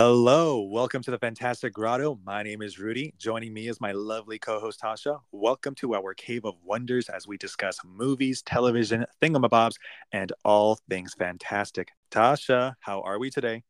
[0.00, 2.18] Hello, welcome to the Fantastic Grotto.
[2.24, 3.14] My name is Rudy.
[3.16, 5.20] Joining me is my lovely co host Tasha.
[5.30, 9.76] Welcome to our Cave of Wonders as we discuss movies, television, thingamabobs,
[10.10, 11.92] and all things fantastic.
[12.10, 13.62] Tasha, how are we today?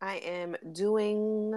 [0.00, 1.52] I am doing.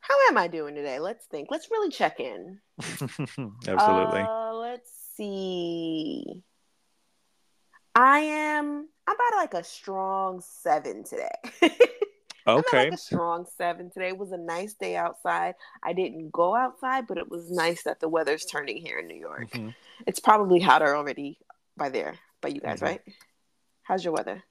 [0.00, 0.98] How am I doing today?
[0.98, 1.52] Let's think.
[1.52, 2.58] Let's really check in.
[2.80, 4.22] Absolutely.
[4.22, 6.42] Uh, let's see.
[7.94, 8.88] I am.
[9.06, 11.30] I'm about like a strong seven today.
[12.58, 12.84] okay.
[12.84, 14.12] like a strong seven today.
[14.12, 15.54] Was a nice day outside.
[15.82, 19.18] I didn't go outside, but it was nice that the weather's turning here in New
[19.18, 19.50] York.
[19.50, 19.74] Mhm.
[20.06, 21.38] It's probably hotter already
[21.76, 22.82] by there, by you guys, Mhm.
[22.86, 23.00] right?
[23.82, 24.42] How's your weather?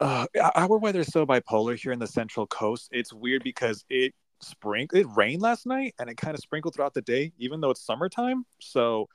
[0.00, 2.88] Uh, our weather is so bipolar here in the Central Coast.
[2.92, 6.92] It's weird because it spring it rained last night and it kind of sprinkled throughout
[6.92, 8.44] the day, even though it's summertime.
[8.60, 9.08] So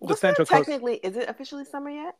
[0.00, 0.66] the What's Central Coast.
[0.66, 0.96] technically?
[0.96, 2.14] Is it officially summer yet?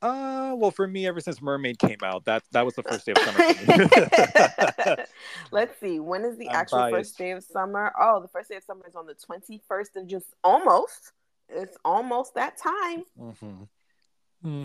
[0.00, 3.12] Uh, well, for me, ever since Mermaid came out, that that was the first day
[3.12, 3.40] of summer.
[3.40, 5.04] For me.
[5.50, 5.98] Let's see.
[5.98, 6.96] When is the I'm actual biased.
[6.96, 7.92] first day of summer?
[8.00, 11.12] Oh, the first day of summer is on the 21st of just almost.
[11.48, 13.04] It's almost that time.
[13.20, 14.64] Mm-hmm.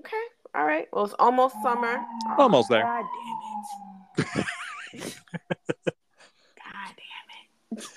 [0.00, 0.16] Okay.
[0.54, 0.88] All right.
[0.92, 2.04] Well, it's almost summer.
[2.38, 2.82] Almost there.
[2.82, 3.04] God
[4.16, 5.14] damn it.
[6.56, 7.88] God damn it.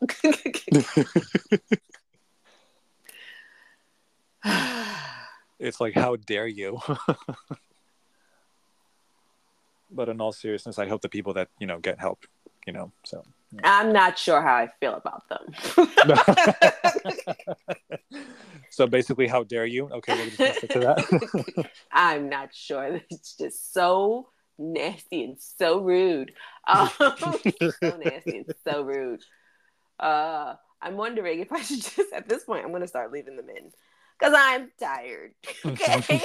[5.58, 6.80] It's like, how dare you?
[9.90, 12.24] but in all seriousness, I hope the people that you know get help.
[12.66, 13.24] You know, so.
[13.64, 15.54] I'm not sure how I feel about them.
[18.70, 19.88] so basically, how dare you?
[19.88, 21.70] Okay, we're just gonna stick to that.
[21.90, 23.00] I'm not sure.
[23.08, 26.32] It's just so nasty and so rude.
[26.66, 29.24] Um, so nasty and so rude.
[29.98, 33.36] Uh, I'm wondering if I should just, at this point, I'm going to start leaving
[33.36, 33.72] them in
[34.18, 35.32] because I'm tired.
[35.64, 36.00] Okay.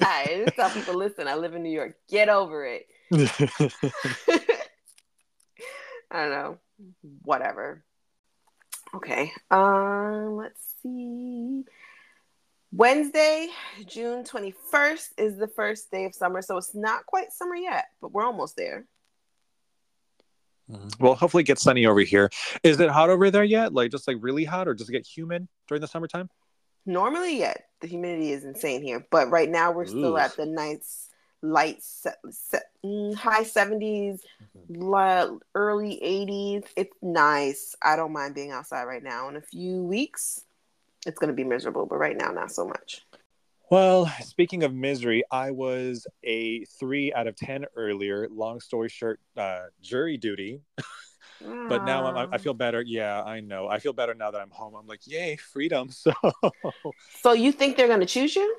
[0.00, 0.52] tired.
[0.56, 1.96] Tell people, listen, I live in New York.
[2.08, 2.86] Get over it.
[6.10, 6.58] I don't know.
[7.22, 7.84] Whatever.
[8.94, 9.32] Okay.
[9.50, 11.64] Um, let's see.
[12.72, 13.48] Wednesday,
[13.86, 18.12] June 21st is the first day of summer, so it's not quite summer yet, but
[18.12, 18.86] we're almost there.
[20.98, 22.30] Well, hopefully, it gets sunny over here.
[22.62, 23.72] Is it hot over there yet?
[23.72, 26.28] Like, just like really hot, or does it get humid during the summertime?
[26.86, 31.10] Normally, yeah, the humidity is insane here, but right now we're still at the nice
[31.42, 34.20] light se- se- mm, high 70s,
[34.68, 36.64] li- early 80s.
[36.76, 37.74] It's nice.
[37.82, 39.28] I don't mind being outside right now.
[39.28, 40.42] In a few weeks,
[41.06, 43.05] it's going to be miserable, but right now, not so much.
[43.70, 48.28] Well, speaking of misery, I was a three out of ten earlier.
[48.28, 50.60] Long story short, uh, jury duty.
[51.68, 52.80] But now I'm, I feel better.
[52.80, 53.68] Yeah, I know.
[53.68, 54.74] I feel better now that I'm home.
[54.74, 55.90] I'm like, yay, freedom.
[55.94, 56.12] So
[57.22, 58.56] So you think they're going to choose you?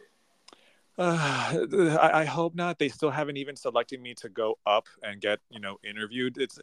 [0.97, 1.65] uh,
[2.01, 2.79] I, I hope not.
[2.79, 6.37] They still haven't even selected me to go up and get you know interviewed.
[6.37, 6.59] It's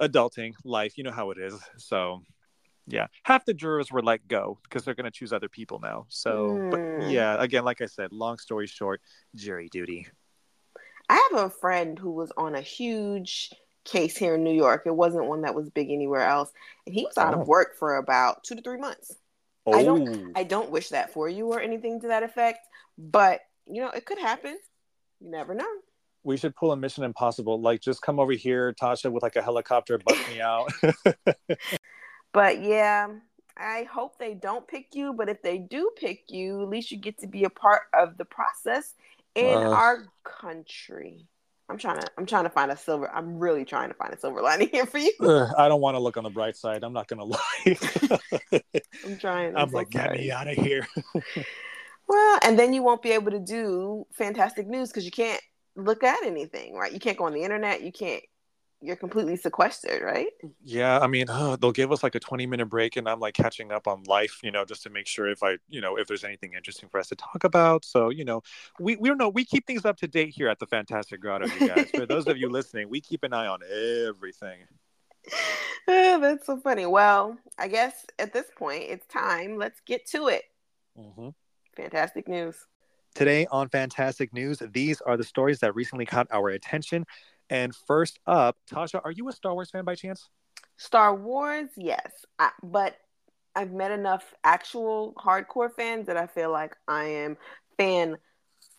[0.00, 0.98] adulting life.
[0.98, 1.54] You know how it is.
[1.78, 2.22] So
[2.88, 6.06] yeah, half the jurors were let go because they're going to choose other people now.
[6.08, 7.10] So, but Hmm.
[7.10, 9.00] yeah, again, like I said, long story short,
[9.34, 10.06] jury duty.
[11.08, 13.52] I have a friend who was on a huge
[13.84, 14.82] case here in New York.
[14.84, 16.50] It wasn't one that was big anywhere else,
[16.86, 17.40] and he was out Oh.
[17.40, 19.14] of work for about two to three months.
[19.66, 22.60] Oh, I don't- I don't wish that for you or anything to that effect,
[22.96, 24.58] but you know it could happen.
[25.20, 25.68] You never know.
[26.24, 27.58] we should pull a Mission Impossible.
[27.60, 30.70] Like, just come over here, Tasha, with like a helicopter, bust me out.
[32.38, 33.08] But yeah,
[33.56, 35.12] I hope they don't pick you.
[35.12, 38.16] But if they do pick you, at least you get to be a part of
[38.16, 38.94] the process
[39.34, 39.70] in Uh.
[39.70, 41.26] our country.
[41.70, 42.06] I'm trying to.
[42.16, 43.10] I'm trying to find a silver.
[43.14, 45.12] I'm really trying to find a silver lining here for you.
[45.20, 46.82] Ugh, I don't want to look on the bright side.
[46.82, 47.78] I'm not gonna lie.
[49.04, 49.54] I'm trying.
[49.54, 50.86] I'm so like, get me out of here.
[52.10, 55.42] Well, and then you won't be able to do fantastic news because you can't
[55.76, 56.90] look at anything, right?
[56.90, 57.82] You can't go on the internet.
[57.82, 58.22] You can't.
[58.80, 60.28] You're completely sequestered, right?
[60.62, 63.34] yeah, I mean, uh, they'll give us like a 20 minute break, and I'm like
[63.34, 66.06] catching up on life, you know, just to make sure if I, you know, if
[66.06, 67.84] there's anything interesting for us to talk about.
[67.84, 68.42] So, you know,
[68.78, 69.28] we we don't know.
[69.30, 71.90] We keep things up to date here at the Fantastic Grotto, you guys.
[71.90, 73.60] for those of you listening, we keep an eye on
[74.06, 74.58] everything.
[75.90, 76.84] Oh, That's so funny.
[76.84, 79.56] Well, I guess at this point it's time.
[79.56, 80.44] Let's get to it.
[80.94, 81.30] hmm
[81.76, 82.56] Fantastic news.
[83.14, 87.06] Today on Fantastic News, these are the stories that recently caught our attention.
[87.50, 90.28] And first up, Tasha, are you a Star Wars fan by chance?
[90.76, 92.96] Star Wars, yes, I, but
[93.56, 97.36] I've met enough actual hardcore fans that I feel like I am
[97.76, 98.18] fan,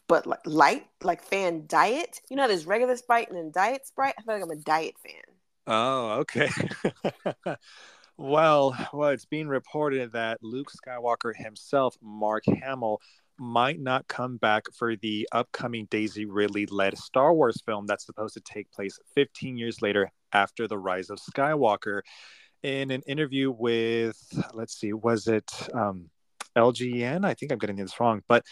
[0.07, 2.21] but like light, like fan diet.
[2.29, 4.15] You know, there's regular Sprite and then diet Sprite.
[4.17, 5.21] I feel like I'm a diet fan.
[5.67, 6.49] Oh, okay.
[8.17, 13.01] Well, well, it's being reported that Luke Skywalker himself, Mark Hamill,
[13.39, 18.33] might not come back for the upcoming Daisy Ridley led Star Wars film that's supposed
[18.35, 22.01] to take place 15 years later after the rise of Skywalker.
[22.61, 24.21] In an interview with,
[24.53, 26.09] let's see, was it um,
[26.57, 27.25] LGN?
[27.25, 28.45] I think I'm getting this wrong, but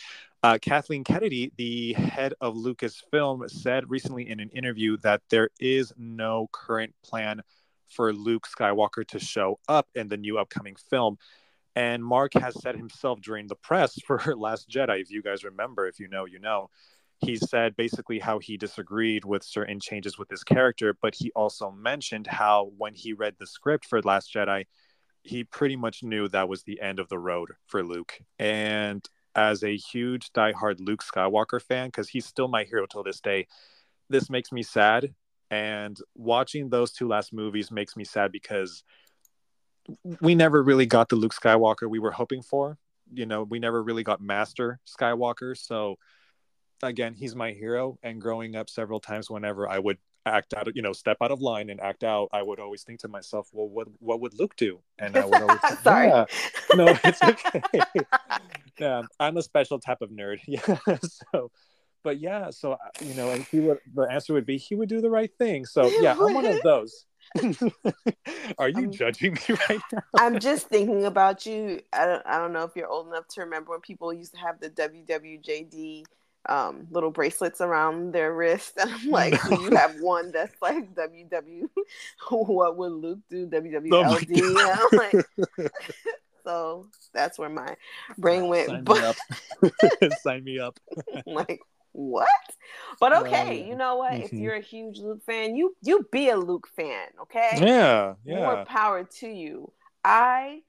[0.43, 5.91] uh, Kathleen Kennedy, the head of Lucasfilm, said recently in an interview that there is
[5.97, 7.41] no current plan
[7.89, 11.17] for Luke Skywalker to show up in the new upcoming film.
[11.77, 15.85] And Mark has said himself during the press for Last Jedi, if you guys remember,
[15.85, 16.71] if you know, you know,
[17.19, 21.69] he said basically how he disagreed with certain changes with his character, but he also
[21.69, 24.65] mentioned how when he read the script for Last Jedi,
[25.21, 28.21] he pretty much knew that was the end of the road for Luke.
[28.39, 33.21] And as a huge diehard Luke Skywalker fan, because he's still my hero till this
[33.21, 33.45] day,
[34.09, 35.13] this makes me sad.
[35.51, 38.83] And watching those two last movies makes me sad because
[40.21, 42.77] we never really got the Luke Skywalker we were hoping for.
[43.13, 45.57] You know, we never really got Master Skywalker.
[45.57, 45.97] So
[46.83, 47.97] again, he's my hero.
[48.03, 51.41] And growing up several times, whenever I would act out, you know, step out of
[51.41, 54.55] line and act out, I would always think to myself, well, what what would Luke
[54.57, 54.79] do?
[54.99, 56.07] And I would always think, Sorry.
[56.07, 56.25] yeah.
[56.75, 57.61] No, it's okay.
[58.79, 60.39] yeah, I'm a special type of nerd.
[60.45, 60.97] Yeah.
[61.33, 61.51] so
[62.03, 65.01] but yeah, so you know, and he would the answer would be he would do
[65.01, 65.65] the right thing.
[65.65, 67.05] So yeah, I'm one of those.
[68.57, 70.01] Are you I'm- judging me right now?
[70.17, 71.81] I'm just thinking about you.
[71.93, 74.39] I don't, I don't know if you're old enough to remember when people used to
[74.39, 76.03] have the WWJD
[76.49, 78.73] um, little bracelets around their wrist.
[78.79, 79.59] And I'm like, No.
[79.59, 81.69] you have one that's like WW?
[82.29, 83.43] what would Luke do?
[83.43, 84.79] Oh WWLD?
[84.91, 85.71] I'm like,
[86.43, 87.75] so that's where my
[88.17, 88.69] brain went.
[88.69, 89.15] Sign me up.
[90.21, 90.79] Sign me up.
[91.25, 91.59] Like,
[91.97, 92.29] what?
[92.99, 94.21] But okay, you know what?
[94.21, 94.41] If mhm.
[94.41, 97.67] you're a huge Luke fan, you you be a Luke fan, okay?
[97.67, 98.35] Yeah, yeah.
[98.35, 99.73] more power to you.
[100.03, 100.63] I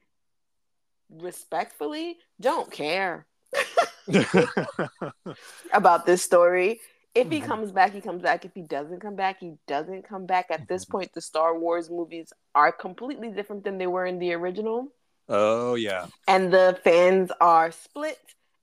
[1.09, 3.27] respectfully don't care
[5.73, 6.79] about this story.
[7.15, 7.45] If he Mhm.
[7.45, 8.45] comes back, he comes back.
[8.45, 10.51] If he doesn't come back, he doesn't come back.
[10.51, 10.89] At this Mhm.
[10.91, 14.93] point, the Star Wars movies are completely different than they were in the original,
[15.27, 16.07] oh yeah.
[16.27, 18.19] and the fans are split.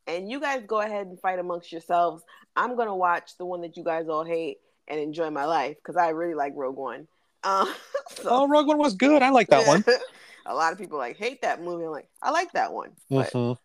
[0.07, 2.25] And you guys go ahead and fight amongst yourselves.
[2.57, 4.59] I'm gonna watch the one that you guys all hate
[4.89, 7.07] and enjoy my life because I really like Rogue One.
[7.45, 7.73] Um,
[8.11, 9.23] so- Oh, Rogue One was good.
[9.23, 9.85] I like that one.
[10.47, 11.85] a lot of people like hate that movie.
[11.85, 13.57] I'm like, I like that one, Mhm.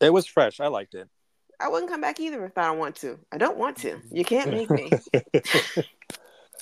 [0.00, 0.60] It was fresh.
[0.60, 1.08] I liked it.
[1.58, 3.18] I wouldn't come back either if I don't want to.
[3.30, 4.00] I don't want to.
[4.10, 4.90] You can't make me.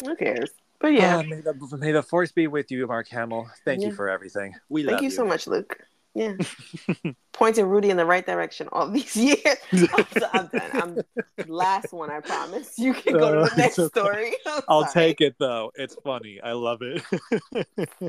[0.04, 0.50] Who cares?
[0.80, 3.48] But yeah, Ah, may, the, may the force be with you, Mark Hamill.
[3.64, 3.88] Thank Yeah.
[3.88, 4.54] you for everything.
[4.68, 5.10] We thank love you.
[5.10, 5.78] Thank you so much, Luke.
[6.18, 9.38] Yeah, pointing Rudy in the right direction all these years.
[9.72, 10.70] I'm, so- I'm done.
[10.74, 12.10] I'm last one.
[12.10, 12.78] I promise.
[12.78, 14.00] You can go to Uh, the next okay.
[14.00, 14.32] story.
[14.46, 14.92] I'm I'll sorry.
[15.06, 15.70] take it though.
[15.76, 16.40] It's funny.
[16.42, 17.02] I love it.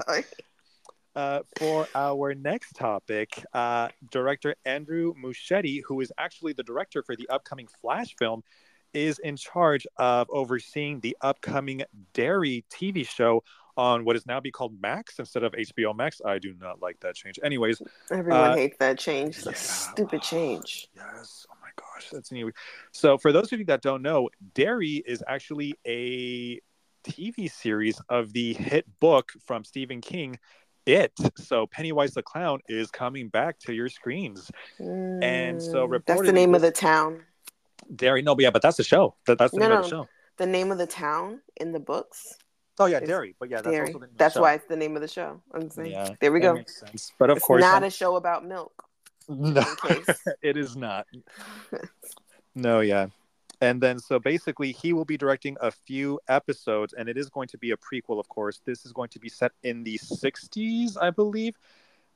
[0.08, 0.24] Sorry.
[1.16, 7.16] Uh, for our next topic, uh, director Andrew Muschietti, who is actually the director for
[7.16, 8.42] the upcoming Flash film,
[8.94, 11.84] is in charge of overseeing the upcoming
[12.14, 13.44] Derry TV show
[13.80, 16.22] on what is now be called Max instead of HBO Max.
[16.26, 17.40] I do not like that change.
[17.42, 17.82] Anyways,
[18.12, 19.38] Everyone Uh, hates that change.
[19.46, 19.54] Yeah.
[19.54, 20.90] stupid change.
[20.94, 21.46] Yes.
[21.50, 22.52] Oh my gosh, that's new.
[22.92, 26.60] So, for those of you that don't know, Derry is actually a
[27.06, 30.38] TV series of the hit book from Stephen King,
[30.86, 31.14] It.
[31.38, 34.52] So, Pennywise the Clown is coming back to your screens.
[34.80, 37.24] And so Mm, that's the name of the town.
[37.96, 39.16] Derry, no, but yeah, but that's the show.
[39.26, 40.10] That, that's the No, name of the show.
[40.38, 42.38] The name of the town in the books.
[42.80, 43.36] Oh yeah, It's Derry.
[43.40, 43.88] But yeah, that's Derry.
[43.88, 44.42] also the name of the That's show.
[44.42, 45.42] why it's the name of the show.
[45.54, 45.92] I'm saying.
[45.92, 46.54] Yeah, there we go.
[46.56, 47.12] makes sense.
[47.20, 48.72] But of it's course, not I'm- a show about milk.
[49.30, 49.64] no,
[50.42, 51.06] it is not.
[52.56, 53.08] No, yeah.
[53.62, 57.48] And then, so basically, he will be directing a few episodes, and it is going
[57.50, 58.60] to be a prequel, of course.
[58.66, 61.56] This is going to be set in the 60s, I believe.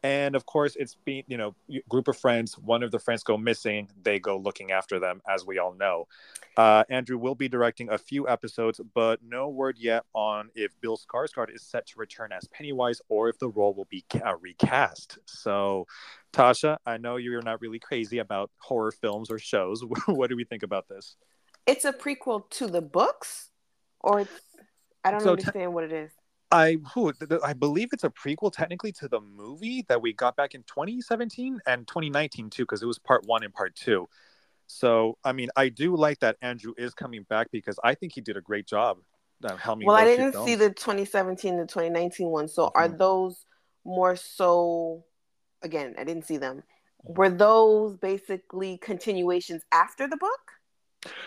[0.03, 1.55] And of course, it's being, you know,
[1.87, 2.57] group of friends.
[2.57, 3.89] One of the friends go missing.
[4.03, 6.07] They go looking after them, as we all know.
[6.57, 10.97] Uh, Andrew will be directing a few episodes, but no word yet on if Bill
[10.97, 15.17] Skarsgård is set to return as Pennywise or if the role will be ca- recast.
[15.25, 15.87] So,
[16.33, 19.83] Tasha, I know you're not really crazy about horror films or shows.
[20.05, 21.15] what do we think about this?
[21.65, 23.49] It's a prequel to the books,
[24.01, 24.31] or it's,
[25.05, 26.11] I don't So understand what it is.
[26.53, 27.11] I who,
[27.43, 31.59] I believe it's a prequel technically to the movie that we got back in 2017
[31.65, 34.07] and 2019 too, because it was part one and part two.
[34.67, 38.21] So I mean, I do like that Andrew is coming back because I think he
[38.21, 38.99] did a great job.
[39.43, 42.47] Uh, Well, I didn't see the 2017 to 2019 one.
[42.47, 42.97] So are Mhm.
[42.99, 43.45] those
[43.83, 45.05] more so?
[45.63, 46.63] Again, I didn't see them.
[47.03, 50.62] Were those basically continuations after the book?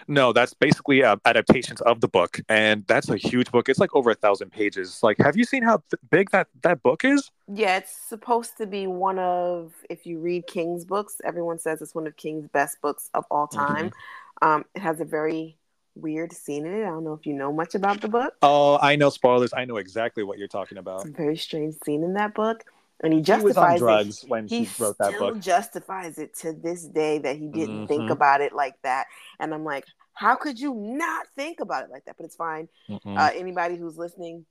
[0.09, 3.69] No, that's basically uh, adaptations of the book, and that's a huge book.
[3.69, 5.01] It's like over a thousand pages.
[5.03, 7.31] Like, have you seen how th- big that that book is?
[7.53, 9.73] Yeah, it's supposed to be one of.
[9.91, 13.47] If you read King's books, everyone says it's one of King's best books of all
[13.47, 13.91] time.
[13.91, 14.49] Mm-hmm.
[14.49, 15.57] Um, it has a very
[15.95, 16.83] weird scene in it.
[16.83, 18.35] I don't know if you know much about the book.
[18.43, 19.53] Oh, I know spoilers.
[19.57, 21.01] I know exactly what you're talking about.
[21.01, 22.65] It's a very strange scene in that book
[23.03, 24.31] and he justifies he drugs it.
[24.31, 25.41] when he, wrote that book.
[25.41, 27.87] Justifies it to this day that he didn't mm-hmm.
[27.87, 29.07] think about it like that,
[29.39, 29.85] and I'm like,
[30.15, 32.17] how could you not think about it like that?
[32.17, 32.69] But it's fine.
[32.89, 33.17] Mm-hmm.
[33.17, 34.47] Uh, anybody who's listening,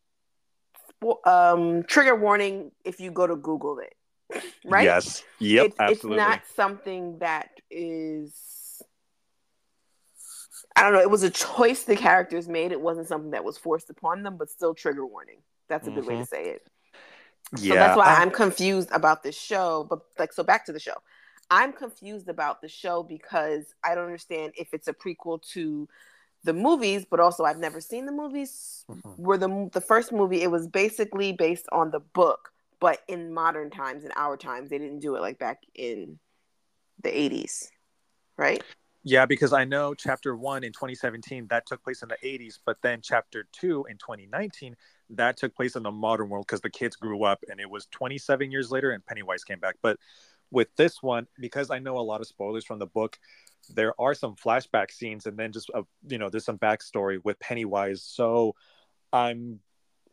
[1.26, 4.44] um, trigger warning if you go to Google it.
[4.66, 4.84] right?
[4.84, 5.24] Yes.
[5.40, 5.66] Yep.
[5.66, 6.22] It, absolutely.
[6.22, 8.34] It's not something that is.
[10.76, 11.02] I don't know.
[11.02, 12.72] It was a choice the characters made.
[12.72, 15.38] It wasn't something that was forced upon them, but still trigger warning.
[15.70, 16.00] That's a mm-hmm.
[16.00, 16.26] good way to mm-hmm.
[16.26, 16.62] say it.
[17.58, 19.86] Yeah, so that's why I'm confused about this show.
[19.90, 20.96] But like, so back to the show.
[21.52, 25.88] I'm confused about the show because I don't understand if it's a prequel to
[26.44, 28.86] the movies, but also I've never seen the movies.
[28.90, 29.22] Mm-hmm.
[29.22, 30.42] Were the the first movie?
[30.42, 34.78] It was basically based on the book, but in modern times, in our times, they
[34.78, 36.20] didn't do it like back in
[37.04, 37.70] the 80s,
[38.38, 38.64] right?
[39.04, 42.78] Yeah, because I know chapter one in 2017 that took place in the 80s, but
[42.82, 44.76] then chapter two in 2019
[45.12, 47.88] that took place in the modern world because the kids grew up and it was
[47.88, 49.76] 27 years later and Pennywise came back.
[49.82, 49.98] But
[50.52, 53.18] with this one, because I know a lot of spoilers from the book,
[53.74, 57.40] there are some flashback scenes and then just a, you know there's some backstory with
[57.40, 58.04] Pennywise.
[58.04, 58.56] So
[59.12, 59.60] I'm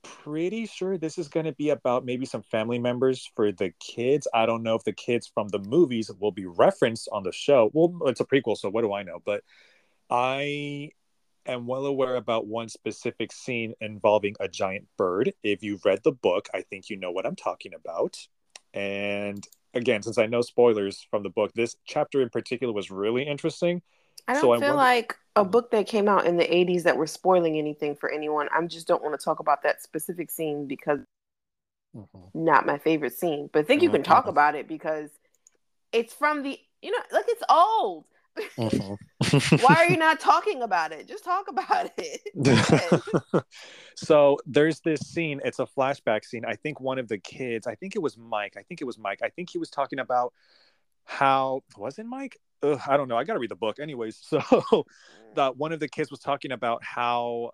[0.02, 4.26] pretty sure this is going to be about maybe some family members for the kids.
[4.34, 7.70] I don't know if the kids from the movies will be referenced on the show.
[7.72, 9.22] Well, it's a prequel, so what do I know?
[9.24, 9.44] But
[10.10, 10.90] I
[11.46, 15.32] am well aware about one specific scene involving a giant bird.
[15.42, 18.16] If you've read the book, I think you know what I'm talking about.
[18.74, 23.24] And again, since I know spoilers from the book, this chapter in particular was really
[23.24, 23.82] interesting.
[24.28, 26.82] I don't so feel I wonder- like a book that came out in the 80s
[26.84, 28.48] that we're spoiling anything for anyone.
[28.54, 31.00] I just don't want to talk about that specific scene because
[31.96, 32.18] mm-hmm.
[32.34, 33.48] not my favorite scene.
[33.52, 34.30] But I think you can talk mm-hmm.
[34.30, 35.10] about it because
[35.90, 38.04] it's from the, you know, like it's old.
[38.38, 39.56] Mm-hmm.
[39.64, 41.06] Why are you not talking about it?
[41.06, 43.44] Just talk about it.
[43.96, 45.40] so there's this scene.
[45.44, 46.44] It's a flashback scene.
[46.46, 48.54] I think one of the kids, I think it was Mike.
[48.56, 49.20] I think it was Mike.
[49.22, 50.32] I think he was talking about
[51.04, 52.38] how wasn't Mike?
[52.62, 53.16] Ugh, I don't know.
[53.16, 54.22] I got to read the book, anyways.
[54.28, 54.86] So
[55.34, 57.52] that one of the kids was talking about how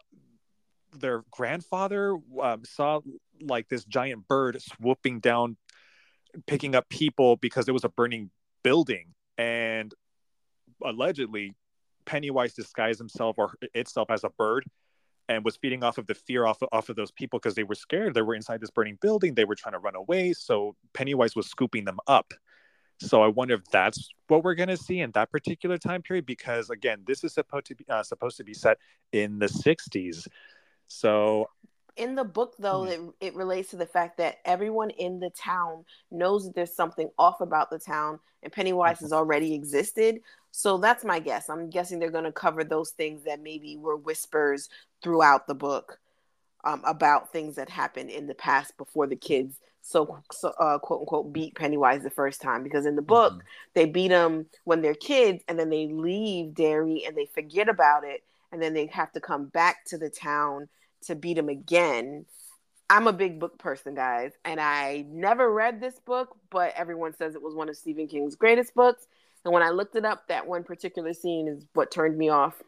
[0.92, 3.00] their grandfather um, saw
[3.40, 5.56] like this giant bird swooping down,
[6.46, 8.30] picking up people because there was a burning
[8.62, 9.94] building, and
[10.84, 11.54] allegedly
[12.04, 14.64] Pennywise disguised himself or itself as a bird
[15.28, 17.64] and was feeding off of the fear off of, off of those people because they
[17.64, 18.14] were scared.
[18.14, 19.34] They were inside this burning building.
[19.34, 20.32] They were trying to run away.
[20.32, 22.32] So Pennywise was scooping them up.
[23.00, 26.26] So I wonder if that's what we're going to see in that particular time period
[26.26, 28.78] because again, this is supposed to be uh, supposed to be set
[29.12, 30.26] in the 60s.
[30.88, 31.48] So
[31.98, 33.08] in the book though mm-hmm.
[33.20, 37.10] it, it relates to the fact that everyone in the town knows that there's something
[37.18, 39.06] off about the town and pennywise mm-hmm.
[39.06, 43.24] has already existed so that's my guess i'm guessing they're going to cover those things
[43.24, 44.68] that maybe were whispers
[45.02, 45.98] throughout the book
[46.64, 51.00] um, about things that happened in the past before the kids so, so uh, quote
[51.00, 53.46] unquote beat pennywise the first time because in the book mm-hmm.
[53.74, 58.04] they beat them when they're kids and then they leave Derry and they forget about
[58.04, 60.68] it and then they have to come back to the town
[61.06, 62.26] to beat him again.
[62.90, 67.34] I'm a big book person, guys, and I never read this book, but everyone says
[67.34, 69.06] it was one of Stephen King's greatest books.
[69.44, 72.62] And when I looked it up, that one particular scene is what turned me off.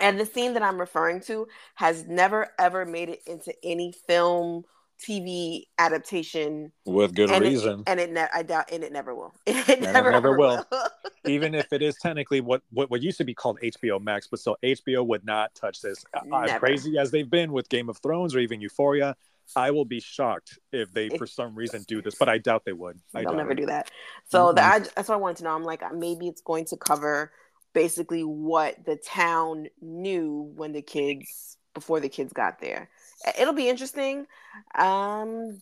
[0.00, 4.64] And the scene that I'm referring to has never ever made it into any film
[5.06, 7.80] TV adaptation with good and reason.
[7.80, 9.34] It, and it, ne- I doubt, and it never will.
[9.46, 10.64] It never, never, will.
[10.70, 10.88] will.
[11.26, 14.40] Even if it is technically what, what what used to be called HBO Max, but
[14.40, 16.04] still HBO would not touch this.
[16.24, 16.44] Never.
[16.44, 19.16] As crazy as they've been with Game of Thrones or even Euphoria,
[19.56, 22.14] I will be shocked if they, for some reason, do this.
[22.14, 22.98] But I doubt they would.
[23.14, 23.56] I They'll never it.
[23.56, 23.90] do that.
[24.28, 24.56] So mm-hmm.
[24.56, 25.50] the, I, that's what I wanted to know.
[25.50, 27.32] I'm like, maybe it's going to cover
[27.72, 32.90] basically what the town knew when the kids before the kids got there
[33.38, 34.26] it'll be interesting.
[34.74, 35.60] Um,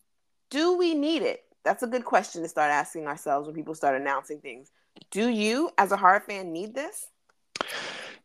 [0.51, 1.45] do we need it?
[1.65, 4.71] That's a good question to start asking ourselves when people start announcing things.
[5.11, 7.07] Do you, as a horror fan, need this?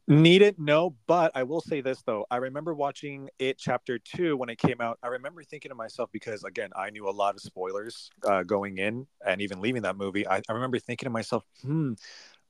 [0.06, 0.60] Need it?
[0.60, 2.26] No, but I will say this though.
[2.30, 5.00] I remember watching it chapter two when it came out.
[5.02, 8.80] I remember thinking to myself, because again, I knew a lot of spoilers uh, going
[8.80, 10.28] in and even leaving that movie.
[10.28, 11.94] I, I remember thinking to myself, hmm,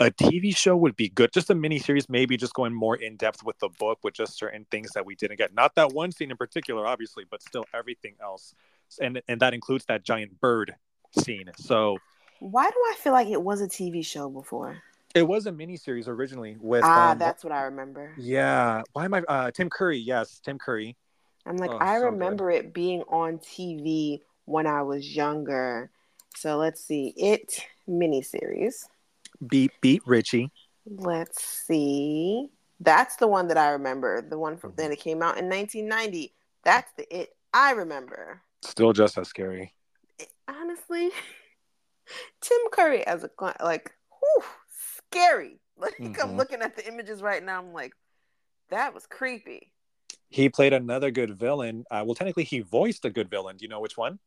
[0.04, 1.32] a TV show would be good.
[1.32, 4.38] Just a mini series, maybe just going more in depth with the book with just
[4.38, 5.54] certain things that we didn't get.
[5.54, 8.54] Not that one scene in particular, obviously, but still everything else.
[9.02, 10.76] And and that includes that giant bird
[11.18, 11.50] scene.
[11.56, 11.98] So
[12.40, 14.82] why do I feel like it was a TV show before?
[15.16, 16.84] It was a miniseries originally with.
[16.84, 18.14] Ah, um, that's what I remember.
[18.18, 18.82] Yeah.
[18.94, 19.22] Why am I?
[19.28, 20.00] Uh, Tim Curry.
[20.00, 20.98] Yes, Tim Curry.
[21.46, 22.06] I'm like, Oh, I so good.
[22.14, 25.90] remember it being on TV when I was younger.
[26.36, 27.14] So let's see.
[27.16, 28.86] It miniseries.
[29.48, 30.52] Beat Beat Richie.
[30.86, 32.50] Let's see.
[32.80, 34.22] That's the one that I remember.
[34.22, 34.76] The one from Mhm.
[34.78, 36.34] then it came out in 1990.
[36.64, 38.42] That's the it I remember.
[38.62, 39.74] Still just as scary.
[40.48, 41.12] Honestly,
[42.42, 43.30] Tim Curry as a
[43.62, 45.60] like, whew, scary.
[45.76, 46.38] Like I'm Mhm.
[46.38, 47.60] looking at the images right now.
[47.60, 47.94] I'm like,
[48.70, 49.72] that was creepy.
[50.30, 51.84] He played another good villain.
[51.90, 53.58] Uh, well, technically, he voiced a good villain.
[53.58, 54.20] Do you know which one?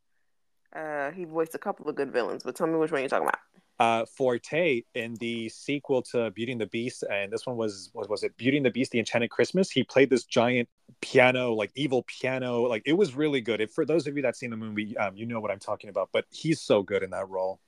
[0.75, 3.29] Uh, he voiced a couple of good villains, but tell me which one you're talking
[3.29, 3.41] about.
[3.79, 8.09] Uh, Forte in the sequel to Beauty and the Beast, and this one was was
[8.09, 9.71] was it Beauty and the Beast: The Enchanted Christmas?
[9.71, 10.69] He played this giant
[11.01, 13.61] piano, like evil piano, like it was really good.
[13.61, 15.91] If for those of you that seen the movie, um, you know what I'm talking
[15.91, 16.09] about.
[16.13, 17.61] But he's so good in that role.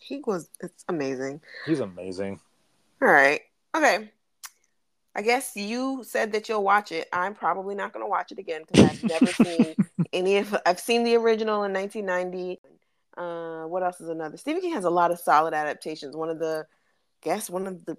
[0.00, 0.50] He was.
[0.60, 1.40] It's amazing.
[1.66, 2.40] He's amazing.
[3.00, 3.40] All right.
[3.74, 4.10] Okay.
[5.14, 7.08] I guess you said that you'll watch it.
[7.12, 9.74] I'm probably not going to watch it again because I've never seen
[10.12, 10.54] any of.
[10.66, 12.60] I've seen the original in 1990.
[13.16, 14.36] Uh, what else is another?
[14.36, 16.16] Stephen King has a lot of solid adaptations.
[16.16, 16.66] One of the,
[17.22, 17.96] guess one of the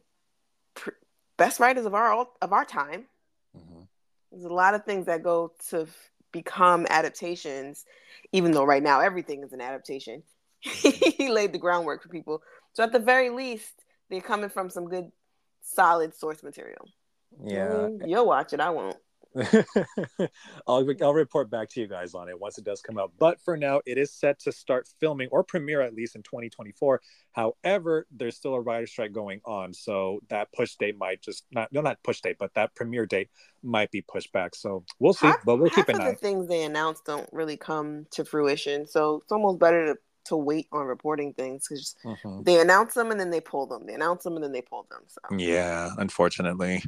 [0.73, 0.91] pr-
[1.37, 3.07] best writers of our of our time.
[3.55, 3.87] Mhm.
[4.31, 7.85] There's a lot of things that go to f- become adaptations,
[8.31, 10.23] even though right now everything is an adaptation.
[10.61, 12.41] he laid the groundwork for people.
[12.73, 13.73] So at the very least,
[14.09, 15.11] they're coming from some good,
[15.61, 16.87] solid source material.
[17.43, 18.59] Yeah, Mm, you'll watch it.
[18.59, 18.97] I won't.
[20.67, 23.11] I'll I'll report back to you guys on it once it does come out.
[23.17, 27.01] But for now, it is set to start filming or premiere at least in 2024.
[27.31, 31.71] However, there's still a writer strike going on, so that push date might just not
[31.71, 33.29] no not push date, but that premiere date
[33.63, 34.55] might be pushed back.
[34.55, 36.09] So we'll see, Half, but we'll keep an of eye.
[36.11, 38.85] the things they announce don't really come to fruition.
[38.87, 42.43] So it's almost better to, to wait on reporting things because Mhm.
[42.43, 43.85] they announce them and then they pull them.
[43.85, 45.03] They announce them and then they pull them.
[45.07, 46.83] So Yeah, unfortunately.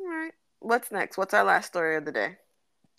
[0.00, 0.32] all right.
[0.60, 1.16] What's next?
[1.16, 2.36] What's our last story of the day?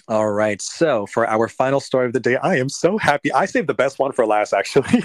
[0.08, 0.62] All right.
[0.62, 3.32] So for our final story of the day, I am so happy.
[3.34, 5.04] I saved the best one for last, actually.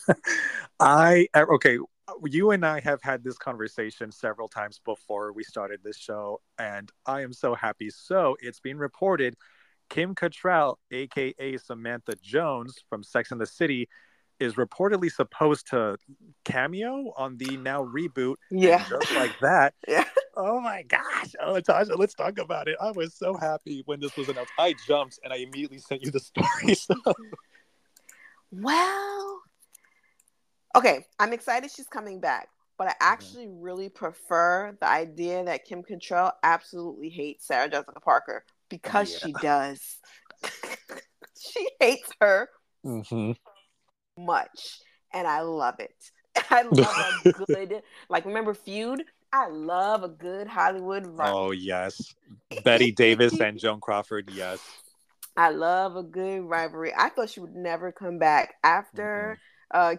[0.80, 1.78] I uh, okay.
[2.24, 6.90] You and I have had this conversation several times before we started this show, and
[7.06, 7.90] I am so happy.
[7.90, 9.36] So it's been reported
[9.90, 13.88] Kim Cattrall, aka Samantha Jones from Sex and the City,
[14.40, 15.96] is reportedly supposed to
[16.44, 18.36] cameo on the now reboot.
[18.50, 18.84] Yeah.
[18.88, 20.04] just like that, Yeah.
[20.36, 21.34] Oh my gosh.
[21.40, 22.76] Oh, Natasha, let's talk about it.
[22.80, 24.52] I was so happy when this was announced.
[24.58, 26.74] I jumped and I immediately sent you the story.
[26.74, 26.94] So.
[28.50, 29.42] Well,
[30.74, 32.48] okay, I'm excited she's coming back,
[32.78, 38.44] but I actually really prefer the idea that Kim Cattrall absolutely hates Sarah Jessica Parker
[38.68, 39.98] because she does.
[41.38, 42.48] she hates her
[42.84, 43.36] Mhm.
[44.24, 44.80] Much,
[45.12, 45.94] and I love it.
[46.50, 49.02] I love a good, like, remember Feud?
[49.32, 51.46] I love a good Hollywood rivalry.
[51.48, 52.14] Oh, yes.
[52.64, 54.30] Bette Davis and Joan Crawford.
[54.34, 54.60] Yes.
[55.36, 56.92] I love a good rivalry.
[56.96, 59.38] I thought she would never come back after
[59.72, 59.94] uh,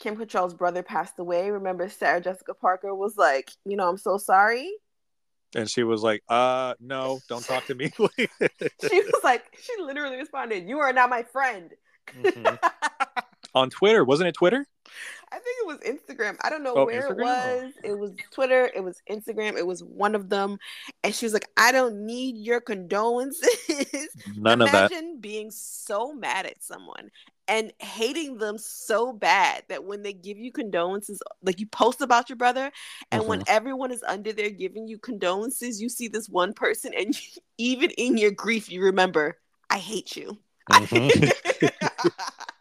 [0.00, 1.50] Kim Cattrall's brother passed away.
[1.50, 4.70] Remember, Sarah Jessica Parker was like, you know, I'm so sorry.
[5.54, 7.92] And she was like, uh, no, don't talk to me.
[8.88, 11.70] She was like, she literally responded, "You are not my friend."
[12.12, 12.58] Mhm.
[13.54, 14.04] On Twitter.
[14.04, 14.66] Wasn't it Twitter?
[15.32, 16.36] I think it was Instagram.
[16.42, 17.10] I don't know Oh, where Instagram?
[17.10, 17.22] it
[17.64, 17.72] was.
[17.82, 18.70] It was Twitter.
[18.74, 19.56] It was Instagram.
[19.56, 20.58] It was one of them.
[21.02, 23.48] And she was like, I don't need your condolences.
[24.36, 24.92] None of that.
[24.92, 27.10] Imagine being so mad at someone
[27.48, 32.28] and hating them so bad that when they give you condolences, like you post about
[32.28, 32.70] your brother,
[33.10, 33.44] and when Mhm.
[33.48, 37.14] everyone is under there giving you condolences, you see this one person, and
[37.58, 39.38] even in your grief, you remember,
[39.68, 40.38] I hate you.
[40.70, 41.32] Mhm.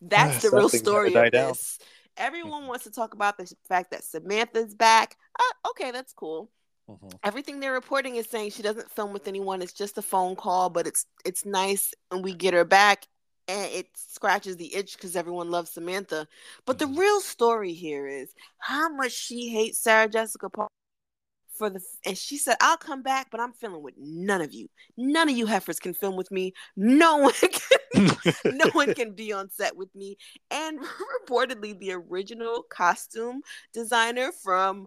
[0.00, 1.48] That's the real story of down.
[1.48, 1.78] this.
[2.16, 5.16] Everyone wants to talk about the fact that Samantha's back.
[5.38, 6.50] Uh, okay, that's cool.
[6.88, 7.18] Mhm.
[7.22, 9.62] Everything they're reporting is saying she doesn't film with anyone.
[9.62, 13.06] It's just a phone call, but it's it's nice, and we get her back,
[13.46, 16.26] and it scratches the itch because everyone loves Samantha.
[16.64, 16.98] But the Mhm.
[16.98, 20.72] real story here is how much she hates Sarah Jessica Parker
[21.58, 24.68] for the and she said I'll come back, but I'm filming with none of you.
[24.96, 26.54] None of you heifers can film with me.
[26.76, 28.10] No one can.
[28.44, 30.16] no one can be on set with me.
[30.50, 30.78] And
[31.28, 33.42] reportedly, the original costume
[33.72, 34.86] designer from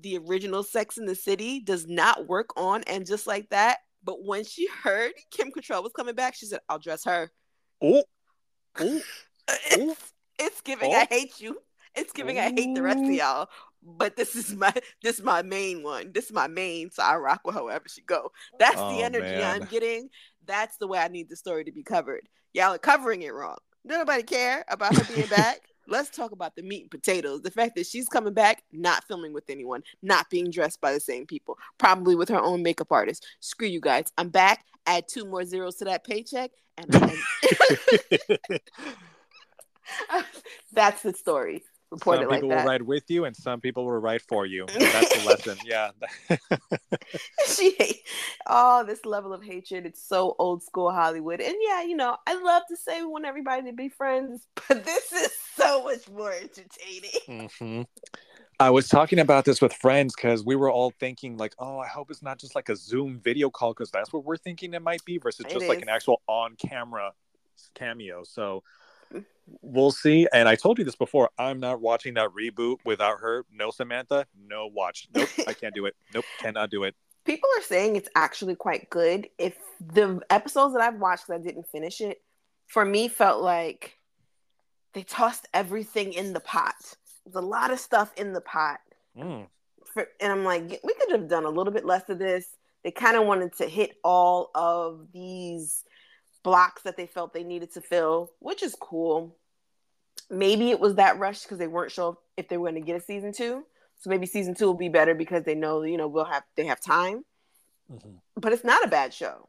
[0.00, 3.78] the original Sex in the City does not work on and just like that.
[4.04, 7.30] But when she heard Kim Cattrall was coming back, she said, "I'll dress her."
[7.82, 8.04] oh,
[8.78, 9.00] oh,
[9.48, 10.98] It's, it's giving Oh.
[10.98, 11.58] I hate you.
[11.94, 13.48] It's giving I hate the rest of y'all.
[13.84, 16.12] But this is my this is my main one.
[16.12, 18.30] This is my main, so I rock with her wherever she go.
[18.58, 19.62] That's Oh, the energy man.
[19.62, 20.08] I'm getting.
[20.46, 22.28] That's the way I need the story to be covered.
[22.52, 23.58] Y'all are covering it wrong.
[23.84, 25.60] Nobody care about her being back.
[25.88, 27.42] let's talk about the meat and potatoes.
[27.42, 31.00] The fact that she's coming back, not filming with anyone, not being dressed by the
[31.00, 33.26] same people, probably with her own makeup artist.
[33.40, 34.12] Screw you guys.
[34.18, 34.64] I'm back.
[34.86, 36.90] Add two more zeros to that paycheck, and
[40.72, 41.62] that's the story.
[41.92, 42.64] Report some it like people that.
[42.64, 44.66] will ride with you, and some people will ride for you.
[44.78, 45.58] That's the lesson.
[45.64, 45.90] Yeah.
[47.46, 48.00] she hate
[48.46, 52.34] oh this level of hatred it's so old school hollywood and yeah you know i
[52.34, 56.32] love to say we want everybody to be friends but this is so much more
[56.32, 57.82] entertaining hmm
[58.60, 61.88] I was talking about this with friends because we were all thinking like, oh, I
[61.88, 64.82] hope it's not just like a Zoom video call because that's what we're thinking it
[64.82, 67.12] might be versus It just like an actual on-camera
[67.74, 68.22] cameo.
[68.22, 68.62] So
[69.60, 70.26] we'll see.
[70.32, 71.30] And I told you this before.
[71.38, 73.44] I'm not watching that reboot without her.
[73.52, 74.26] No Samantha.
[74.48, 75.08] No watch.
[75.14, 75.28] Nope.
[75.46, 75.94] I can't do it.
[76.14, 76.24] Nope.
[76.40, 76.94] Cannot do it.
[77.24, 79.56] people are saying it's actually quite good if
[79.94, 82.20] the episodes that i've watched because i didn't finish it
[82.66, 83.96] for me felt like
[84.92, 86.74] they tossed everything in the pot
[87.24, 88.80] there's a lot of stuff in the pot
[89.16, 89.46] Mm.
[89.92, 92.46] for, and I'm like, we could have done a little bit less of this.
[92.82, 95.84] They kind of wanted to hit all of these
[96.42, 99.36] blocks that they felt they needed to fill, which is cool.
[100.30, 103.00] Maybe it was that rush because they weren't sure if they were going to get
[103.00, 103.64] a season two.
[103.98, 106.66] So maybe season two will be better because they know, you know, we'll have they
[106.66, 107.24] have time.
[107.92, 108.20] Mhm.
[108.36, 109.48] But it's not a bad show.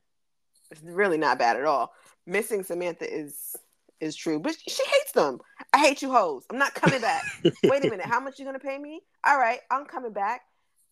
[0.69, 1.93] It's really not bad at all.
[2.25, 3.55] Missing Samantha is
[3.99, 5.39] is true, but she hates them.
[5.71, 6.45] I hate you hoes.
[6.49, 7.23] I'm not coming back.
[7.63, 9.01] Wait a minute, how much you gonna pay me?
[9.25, 10.41] All right, I'm coming back,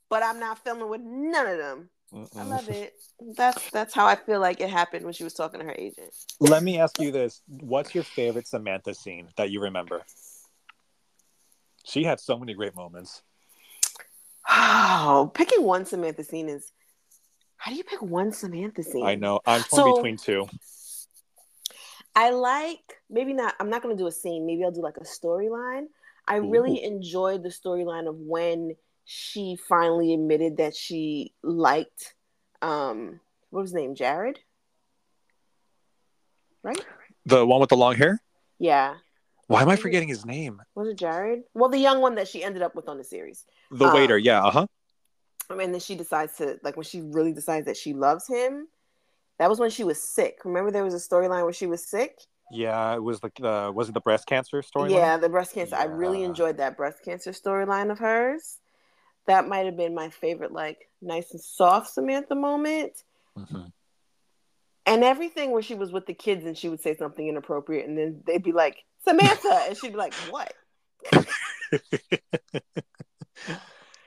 [0.09, 1.89] but I'm not filming with none of them.
[2.13, 2.50] I Mm-mm.
[2.50, 2.93] love it.
[3.38, 6.10] That's that's how I feel like it happened when she was talking to her agent.
[6.39, 10.02] Let me ask you this: What's your favorite Samantha scene that you remember?
[11.86, 13.21] She had so many great moments.
[14.50, 16.71] Oh, picking one Samantha scene is
[17.58, 19.06] how do you pick one Samantha scene?
[19.06, 19.39] I know.
[19.45, 20.47] I'm torn So- between two.
[22.13, 23.56] I like maybe not.
[23.60, 24.45] I'm not gonna do a scene.
[24.45, 25.86] Maybe I'll do like a storyline.
[26.28, 28.76] I really enjoyed the storyline of when
[29.13, 32.15] she finally admitted that she liked
[32.62, 33.19] um
[33.50, 34.38] what was his name Jerrod,
[36.63, 36.80] right?
[37.26, 38.21] The one with the long hair.
[38.58, 38.95] Yeah,
[39.47, 40.62] Why am I forgetting his name?
[40.76, 41.41] was it Jerrod?
[41.54, 43.45] Well, the young one that she ended up with on the series.
[43.69, 44.17] The Uh, waiter.
[44.17, 44.43] Yeah.
[44.45, 44.67] Uh huh.
[45.50, 48.69] I mean, then she decides to like when she really decides that she loves him.
[49.39, 50.39] That was when she was sick.
[50.45, 52.17] Remember, there was a storyline where she was sick.
[52.50, 52.95] Yeah.
[52.95, 54.93] It was like the was it the breast cancer story?
[54.93, 55.76] Yeah, the breast cancer.
[55.76, 58.60] I really enjoyed that breast cancer storyline of hers.
[59.27, 62.93] That might have been my favorite, like nice and soft Samantha moment.
[63.36, 63.67] hmm
[64.86, 67.97] And everything where she was with the kids and she would say something inappropriate, and
[67.97, 70.53] then they'd be like, Samantha, and she'd be like, What?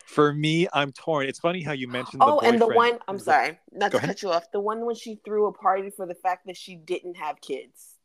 [0.06, 1.26] For me, I'm torn.
[1.26, 2.22] It's funny how you mentioned.
[2.22, 4.10] The oh, and the one I'm sorry, not Go to ahead.
[4.10, 4.44] cut you off.
[4.52, 7.96] The one when she threw a party for the fact that she didn't have kids.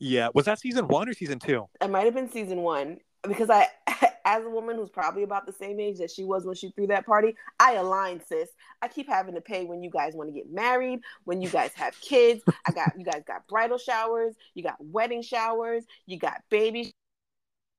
[0.00, 0.30] Yeah.
[0.34, 1.68] Was that season one or season two?
[1.80, 3.68] It might have been season one because I,
[4.24, 6.86] as a woman who's probably about the same age that she was when she threw
[6.88, 8.48] that party, I align, sis.
[8.82, 11.72] I keep having to pay when you guys want to get married, when you guys
[11.74, 12.42] have kids.
[12.66, 16.92] I got you guys got bridal showers, you got wedding showers, you got baby,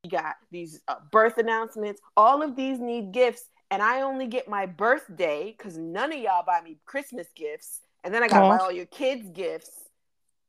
[0.04, 2.02] you got these uh, birth announcements.
[2.16, 6.46] All of these need gifts, and I only get my birthday because none of y'all
[6.46, 9.72] buy me Christmas gifts, and then I gotta buy all your kids gifts.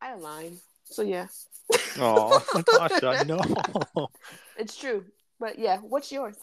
[0.01, 0.59] I align.
[0.85, 1.27] So yeah.
[1.99, 4.09] Oh, Natasha, no.
[4.59, 5.05] It's true.
[5.39, 6.37] But yeah, what's yours?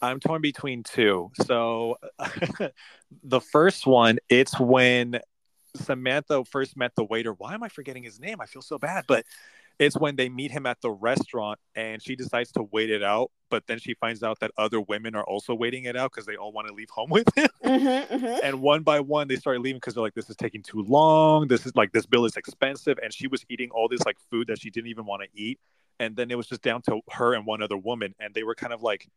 [0.00, 1.30] I'm torn between two.
[1.44, 1.98] So
[3.22, 5.20] the first one, it's when
[5.76, 7.32] Samantha first met the waiter.
[7.32, 8.40] Why am I forgetting his name?
[8.40, 9.04] I feel so bad.
[9.06, 9.24] But
[9.78, 13.30] it's when they meet him at the restaurant and she decides to wait it out,
[13.48, 16.36] but then she finds out that other women are also waiting it out because they
[16.36, 17.48] all want to leave home with him.
[17.64, 18.40] Mm-hmm, mm-hmm.
[18.42, 21.46] and one by one they started leaving because they're like this is taking too long.
[21.46, 22.98] This is like this bill is expensive.
[23.02, 25.60] And she was eating all this like food that she didn't even want to eat.
[26.00, 28.54] And then it was just down to her and one other woman and they were
[28.54, 29.08] kind of like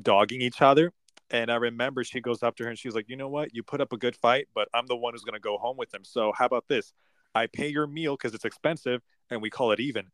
[0.00, 0.92] dogging each other.
[1.30, 3.54] And i remember she goes up to her and she's like you know what?
[3.54, 5.78] You put up a good fight but i'm the one who's going to go home
[5.78, 6.04] with them.
[6.04, 6.92] So how about this
[7.34, 10.06] i pay your meal because it's expensive and we call it even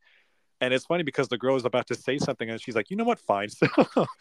[0.61, 2.97] and it's funny because the girl is about to say something and she's like you
[2.97, 3.67] know what fine so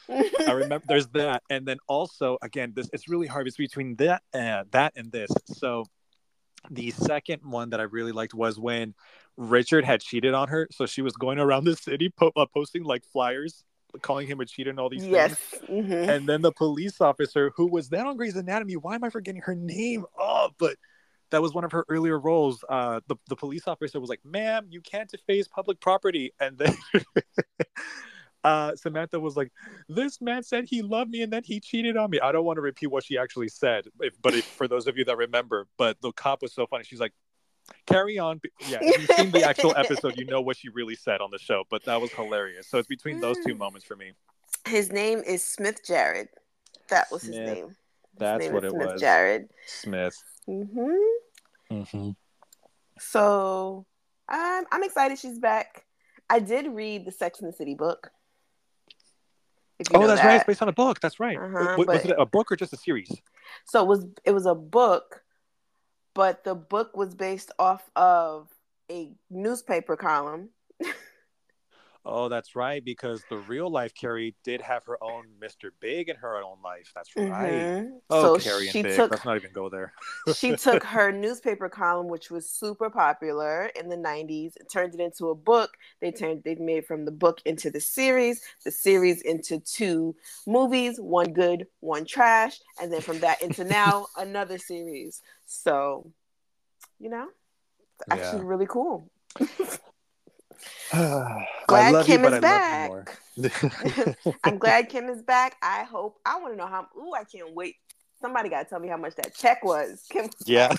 [0.09, 3.47] I remember there's that, and then also again, this it's really hard.
[3.47, 5.31] It's between that, uh, that and this.
[5.45, 5.85] So
[6.69, 8.93] the second one that I really liked was when
[9.37, 10.67] Richard had cheated on her.
[10.71, 13.63] So she was going around the city po- uh, posting like flyers,
[14.01, 15.35] calling him a cheater and all these yes.
[15.35, 15.87] things.
[15.87, 16.07] Mhm.
[16.07, 18.75] And then the police officer who was then on Grey's Anatomy.
[18.75, 20.05] Why am I forgetting her name?
[20.17, 20.77] Oh, but
[21.33, 22.63] that was one of her earlier roles.
[22.69, 26.75] Uh, the the police officer was like, "Ma'am, you can't deface public property," and then.
[28.45, 29.53] Uh, Samantha was like,
[29.87, 32.57] "This man said he loved me and then he cheated on me." I don't want
[32.57, 35.65] to repeat what she actually said, if, but if, for those of you that remember,
[35.77, 36.83] but the cop was so funny.
[36.83, 37.13] She's like,
[37.87, 38.41] Carry on.
[38.67, 41.39] Yeah, if you've seen the actual episode, you know what she really said on the
[41.39, 42.67] show, but that was hilarious.
[42.67, 44.11] So it's between those two moments for me.
[44.67, 46.27] His name is Smith Jerrod.
[46.89, 47.47] That was Smith.
[47.47, 47.75] his name.
[48.17, 49.01] That's what it Smith was.
[49.01, 50.15] Jerrod Smith.
[50.45, 50.95] hmm
[51.69, 52.09] hmm
[52.99, 53.85] So
[54.29, 55.85] um, I'm excited she's back.
[56.29, 58.11] I did read the Sex and the City book.
[59.93, 60.35] Oh, that's right.
[60.35, 60.99] It's based on a book.
[61.01, 61.37] That's right.
[61.37, 63.11] Uh-huh, was but- it a book or just a series?
[63.65, 65.23] So it was it was a book,
[66.13, 68.49] but the book was based off of
[68.89, 70.49] a newspaper column.
[72.05, 72.83] Oh, that's right.
[72.83, 75.69] Because the real life Carrie did have her own Mr.
[75.79, 76.91] Big in her own life.
[76.93, 77.53] That's right.
[77.53, 78.01] Mhm.
[78.09, 78.97] Oh, so Carrie and Big.
[78.97, 79.93] took Let's not even go there.
[80.35, 84.99] she took her newspaper column, which was super popular in the '90s, and turned it
[84.99, 85.71] into a book.
[86.01, 90.99] They turned they made from the book into the series, the series into two movies,
[90.99, 95.21] one good, one trash, and then from that into now another series.
[95.45, 96.11] So,
[96.99, 97.29] you know,
[97.79, 98.15] it's Yeah.
[98.15, 99.09] actually really cool.
[101.67, 103.05] Glad Kim you, is I more.
[104.43, 105.55] I'm glad Kim is back.
[105.61, 106.19] I hope.
[106.25, 106.87] I want to know how.
[106.97, 107.75] Ooh, I can't wait.
[108.21, 110.03] Somebody got to tell me how much that check was.
[110.09, 110.73] Kim, yeah.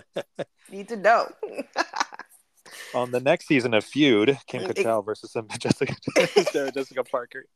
[0.70, 1.28] need to know.
[2.94, 5.94] On the next season of Feud, Kim mm, Ex- Cattrall versus um, Jessica
[6.50, 7.46] Sarah Jessica Parker.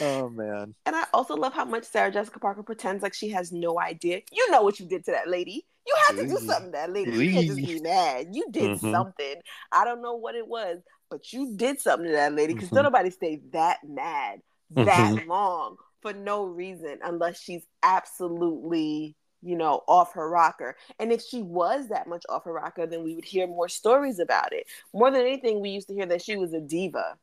[0.00, 0.74] Oh man.
[0.86, 4.22] And I also love how much Sarah Jessica Parker pretends like she has no idea.
[4.32, 5.66] You know what you did to that lady.
[5.86, 7.12] You had to do something to that lady.
[7.12, 8.28] You can't just be mad.
[8.32, 8.90] You did Mhm.
[8.90, 9.36] something.
[9.72, 10.80] I don't know what it was,
[11.10, 12.82] but you did something to that lady because Mhm.
[12.84, 20.12] nobody stays that mad that long for no reason unless she's absolutely, you know, off
[20.14, 20.76] her rocker.
[20.98, 24.18] And if she was that much off her rocker, then we would hear more stories
[24.18, 24.66] about it.
[24.92, 27.18] More than anything, we used to hear that she was a diva.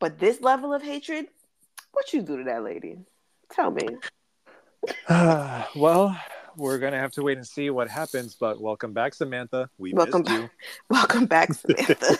[0.00, 1.26] But this level of hatred,
[1.92, 2.98] what you do to that lady?
[3.50, 3.88] Tell me.
[5.76, 6.16] well,
[6.56, 8.36] we're gonna have to wait and see what happens.
[8.38, 9.68] But welcome back, Samantha.
[9.78, 10.50] We Welcome missed you.
[10.90, 12.16] Welcome back, Samantha.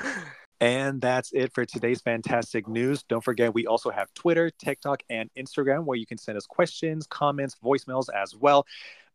[0.62, 3.02] And that's it for today's fantastic news.
[3.04, 7.06] Don't forget, we also have Twitter, TikTok, and Instagram where you can send us questions,
[7.06, 8.66] comments, voicemails as well.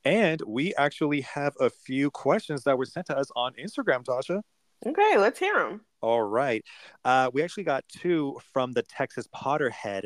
[0.04, 4.42] And we actually have a few questions that were sent to us on Instagram, Tasha.
[4.88, 5.82] okay, let's hear them.
[6.06, 6.64] All right.
[7.04, 10.04] Uh, we actually got two from the Texas Potterhead.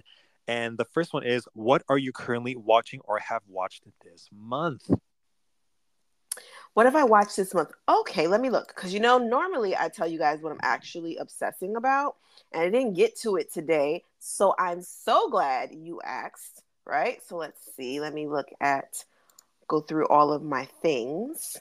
[0.47, 4.89] And the first one is What are you currently watching or have watched this month?
[6.73, 7.71] What have I watched this month?
[7.89, 8.69] Okay, let me look.
[8.73, 12.15] Because you know, normally I tell you guys what I'm actually obsessing about,
[12.53, 14.05] and I didn't get to it today.
[14.19, 17.21] So I'm so glad you asked, right?
[17.27, 17.99] So let's see.
[17.99, 19.03] Let me look at,
[19.67, 21.57] go through all of my things.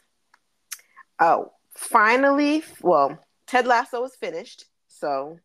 [1.19, 3.19] Oh, finally, well,
[3.49, 4.67] Ted Lasso is finished.
[4.87, 5.39] So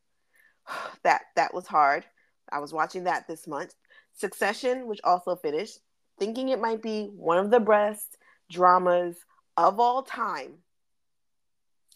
[1.04, 2.06] that that was hard.
[2.52, 3.74] I was watching that this month.
[4.16, 5.80] Succession, which also finished,
[6.20, 8.18] thinking it might be one of the best
[8.52, 9.18] dramas
[9.58, 10.54] of all time.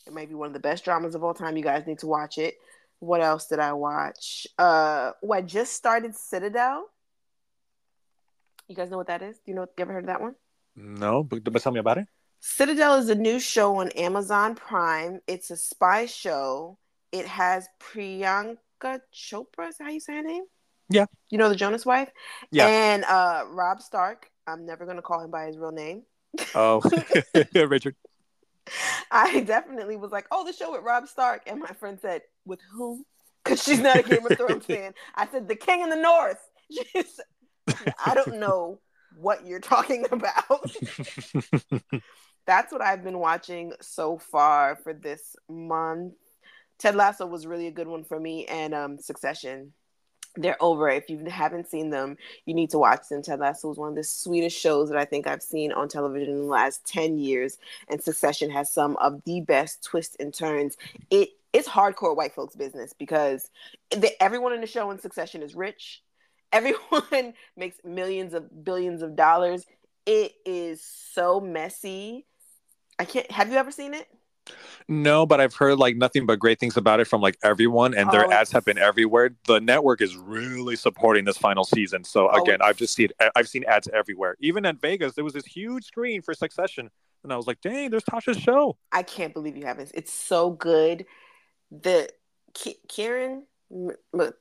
[0.08, 1.58] It might be one of the best dramas of all time.
[1.58, 2.56] You guys need to watch it.
[3.00, 4.48] What else did I watch?
[4.58, 6.86] Uh, oh, I just started Citadel.
[8.67, 9.38] You guys know what that is?
[9.38, 9.62] Do you know?
[9.62, 10.36] You ever heard of that one?
[10.76, 12.08] No, but, but tell me about it.
[12.39, 15.19] Citadel is a new show on Amazon Prime.
[15.28, 16.78] It's a spy show.
[17.12, 18.58] It has Priyanka
[19.13, 19.69] Chopra.
[19.69, 20.43] Is that how you say her name?
[20.89, 21.06] Yeah.
[21.30, 22.10] You know the Jonas wife?
[22.52, 22.67] Yeah.
[22.67, 24.30] And uh, Robb Stark.
[24.47, 26.04] I'm never going to call him by his real name.
[26.56, 26.82] Oh,
[27.56, 27.95] Richard.
[29.12, 31.43] I definitely was like, oh, the show with Robb Stark.
[31.47, 33.06] And my friend said, with who?
[33.43, 34.93] Because she's not a Game of Thrones fan.
[35.15, 36.39] I said, the King in the North.
[36.71, 37.19] She's-
[38.06, 38.80] I don't know
[39.17, 40.71] what you're talking about.
[42.47, 46.13] That's what I've been watching so far for this month.
[46.79, 49.73] Ted Lasso was really a good one for me, and um, Succession.
[50.39, 50.88] They're over.
[50.88, 53.23] If you haven't seen them, you need to watch them.
[53.23, 56.29] Ted Lasso is one of the sweetest shows that I think I've seen on television
[56.29, 57.57] in the last 10 years.
[57.89, 60.77] And Succession has some of the best twists and turns.
[61.10, 63.49] It it's hardcore white folks business because
[63.89, 66.03] the, everyone in the show in Succession is rich.
[66.53, 69.65] Everyone makes millions of billions of dollars.
[70.05, 72.25] It is so messy.
[72.99, 74.07] I can't have you ever seen it?
[74.88, 78.10] No, but I've heard like nothing but great things about it from like everyone, and
[78.12, 79.31] their Oh, ads have been everywhere.
[79.45, 82.03] The network is really supporting this final season.
[82.03, 84.38] So Oh, again, I've just seen I've seen ads everywhere.
[84.39, 86.89] Even at Vegas, there was this huge screen for Succession,
[87.23, 89.91] and I was like, "Dang, there's Tasha's show." I can't believe you haven't.
[89.93, 91.05] It's so good.
[91.69, 92.10] The
[92.53, 94.31] Ki- Kieran, M- M-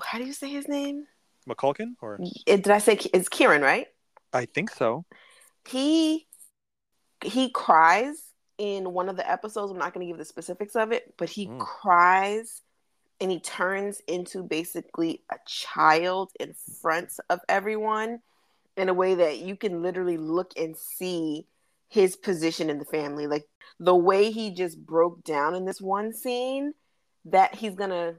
[0.00, 1.06] how do you say his name?
[1.48, 3.62] McCulkin, or eh, did I say it's Kieran?
[3.62, 3.88] Right?
[4.32, 5.04] I think so.
[5.66, 6.27] He
[7.24, 8.22] he cries
[8.58, 9.70] in one of the episodes.
[9.70, 11.58] I'm not going to give the specifics of it, but he Mm.
[11.60, 12.62] cries
[13.20, 18.20] and he turns into basically a child in front of everyone.
[18.76, 21.44] in a way that you can literally look and see
[21.88, 23.26] his position in the family.
[23.26, 23.44] Like
[23.80, 26.74] the way he just broke down in this one scene
[27.24, 28.14] that he's gonna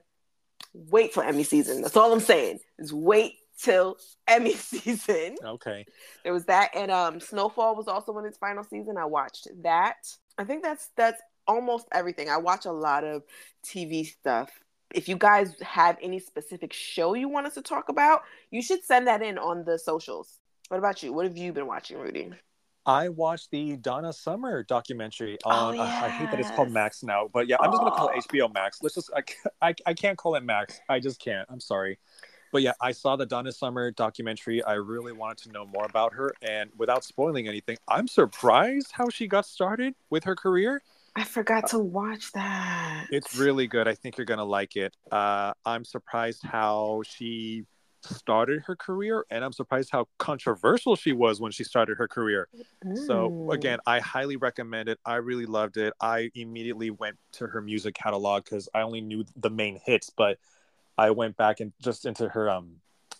[0.73, 1.81] wait for Emmy season.
[1.81, 2.59] That's all I'm saying.
[2.77, 5.35] Is wait till Emmy season.
[5.43, 5.85] Okay.
[6.23, 8.97] There was that, and um, Snowfall was also in its final season.
[8.97, 9.95] I watched that.
[10.37, 12.29] I think that's that's almost everything.
[12.29, 13.23] I watch a lot of
[13.65, 14.49] TV stuff.
[14.93, 18.83] If you guys have any specific show you want us to talk about, you should
[18.83, 20.39] send that in on the socials.
[20.69, 21.13] What about you?
[21.13, 22.31] What have you been watching, Rudy?
[22.85, 25.75] I watched the Donna Summer documentary on.
[25.75, 26.71] Oh, uh, I hate that it's called.
[26.71, 28.17] Max now, but yeah, I'm just gonna call Oh.
[28.17, 28.79] it HBO Max.
[28.81, 29.11] Let's just.
[29.15, 29.21] I,
[29.61, 30.79] I I can't call it Max.
[30.89, 31.47] I just can't.
[31.51, 31.99] I'm sorry,
[32.51, 34.63] but yeah, I saw the Donna Summer documentary.
[34.63, 39.09] I really wanted to know more about her, and without spoiling anything, I'm surprised how
[39.09, 40.81] she got started with her career.
[41.15, 43.07] I forgot to watch that.
[43.11, 43.87] It's really good.
[43.87, 44.95] I think you're gonna like it.
[45.11, 47.65] Uh, I'm surprised how she
[48.01, 52.47] started her career, and I'm surprised how controversial she was when she started her career.
[52.95, 53.53] So Mm.
[53.53, 54.99] again, I highly recommend it.
[55.05, 55.93] I really loved it.
[55.99, 60.37] I immediately went to her music catalog because I only knew the main hits, but
[60.99, 62.67] I went back and just into her um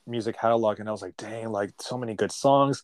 [0.05, 2.81] music catalog, and I was like, dang, like so many good songs.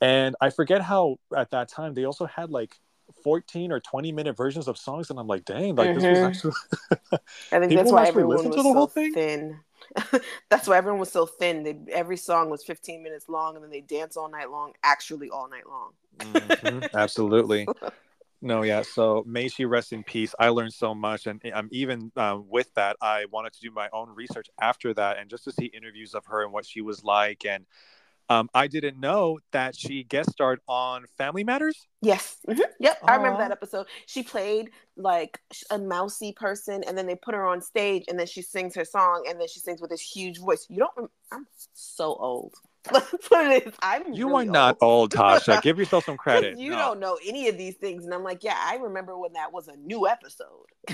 [0.00, 2.74] And I forget how at that time they also had like
[3.22, 6.26] 14 or 20 minute versions of songs, and I'm like, dang, like this was Mhm.
[6.28, 6.52] actually
[7.52, 9.12] I think that's why everyone listen was to the so whole thing?
[9.14, 9.58] thin.
[10.50, 11.62] that's why everyone was so thin.
[11.62, 15.30] They, every song was 15 minutes long, and then they dance all night long, actually
[15.30, 15.92] all night long.
[16.18, 17.68] Mhm, absolutely.
[18.42, 18.82] No, yeah.
[18.82, 20.34] So may she rest in peace.
[20.38, 23.88] I learned so much, and um, even um, with that, I wanted to do my
[23.92, 27.02] own research after that, and just to see interviews of her and what she was
[27.02, 27.46] like.
[27.46, 27.64] And
[28.28, 31.86] um, I didn't know that she guest starred on Family Matters.
[32.02, 32.38] Yes.
[32.46, 32.60] Mhm.
[32.78, 32.98] Yep.
[33.04, 33.86] I remember that episode.
[34.06, 38.26] She played like a mousy person, and then they put her on stage, and then
[38.26, 40.66] she sings her song, and then she sings with this huge voice.
[40.68, 41.10] You don't.
[41.32, 42.54] I'm so old.
[42.92, 43.74] That's what it is.
[43.82, 44.12] I'm.
[44.12, 45.60] You really are not old, Tasha.
[45.62, 46.58] Give yourself some credit.
[46.58, 46.78] You No.
[46.78, 49.68] don't know any of these things, and I'm like, yeah, I remember when that was
[49.68, 50.66] a new episode.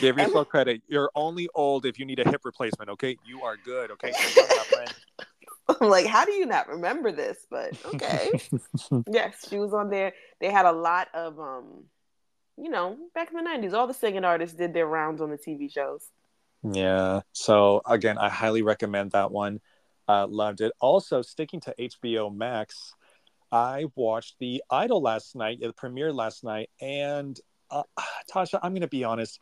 [0.00, 0.82] Give yourself credit.
[0.88, 2.90] You're only old if you need a hip replacement.
[2.90, 3.90] Okay, you are good.
[3.92, 4.94] Okay, Stay on, my friend.
[5.80, 7.46] I'm like, how do you not remember this?
[7.50, 8.30] But okay.
[9.10, 10.12] yes, she was on there.
[10.40, 11.84] They had a lot of um,
[12.56, 15.38] you know, back in the nineties, all the singing artists did their rounds on the
[15.38, 16.04] TV shows.
[16.62, 17.20] Yeah.
[17.32, 19.60] So again, I highly recommend that one.
[20.08, 20.72] Uh, loved it.
[20.80, 22.94] Also, sticking to HBO Max,
[23.50, 25.60] I watched The Idol last night.
[25.60, 27.38] the premiere last night, and
[27.70, 27.82] uh,
[28.32, 29.40] Tasha, I'm gonna be honest.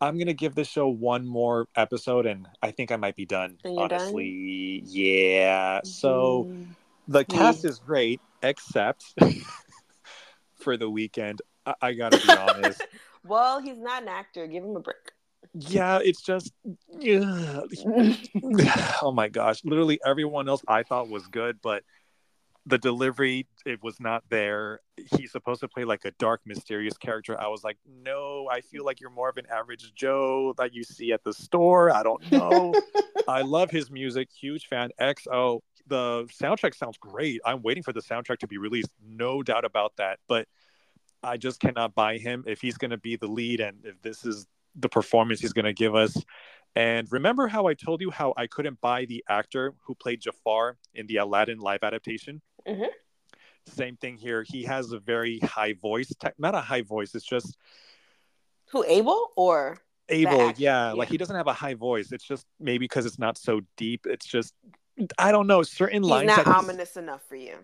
[0.00, 3.58] I'm gonna give this show one more episode, and I think I might be done.
[3.64, 4.00] You're done?
[4.00, 5.80] honestly, yeah.
[5.84, 6.66] So Mhm.
[7.08, 7.70] the cast Yeah.
[7.70, 9.14] is great, except
[10.54, 11.40] for the Weeknd.
[11.66, 12.80] I, I gotta be honest.
[13.24, 14.46] well, he's not an actor.
[14.46, 15.12] Give him a break.
[15.52, 16.52] Yeah, it's just.
[16.98, 17.60] yeah.
[19.02, 19.64] oh my gosh.
[19.64, 21.82] Literally everyone else i thought was good but
[22.66, 24.80] the delivery it was not there.
[25.16, 27.40] He's supposed to play like a dark mysterious character.
[27.40, 30.84] I was like no i feel like you're more of an average joe that you
[30.84, 31.90] see at the store.
[31.90, 32.74] I don't know.
[33.28, 34.28] I love his music.
[34.30, 34.90] Huge fan.
[35.00, 37.40] Xo the soundtrack sounds great.
[37.44, 38.90] I'm waiting for the soundtrack to be released.
[39.04, 40.18] No doubt about that.
[40.28, 40.46] But
[41.22, 42.44] i just cannot buy him.
[42.46, 45.64] If he's going to be the lead and if this is the performance he's going
[45.64, 46.16] to give us
[46.76, 50.76] and remember how I told you how I couldn't buy the actor who played Jafar
[50.94, 52.42] in the Aladdin live adaptation?
[52.66, 52.88] Mhm.
[53.66, 54.44] Same thing here.
[54.46, 57.14] He has a very high voice, te- not a high voice.
[57.14, 57.56] It's just
[58.70, 60.38] Who Abel or able.
[60.38, 60.92] Yeah, yeah.
[60.92, 62.12] like he doesn't have a high voice.
[62.12, 64.06] It's just maybe because it's not so deep.
[64.06, 64.54] It's just
[65.18, 66.28] I don't know certain he's lines.
[66.28, 67.56] not ominous enough for you?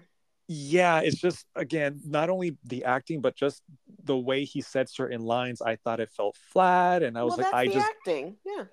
[0.48, 3.62] Yeah, it's just again not only the acting but just
[4.04, 5.60] the way he said certain lines.
[5.60, 8.36] I thought it felt flat, and I was well, like, I the just acting.
[8.44, 8.64] Yeah.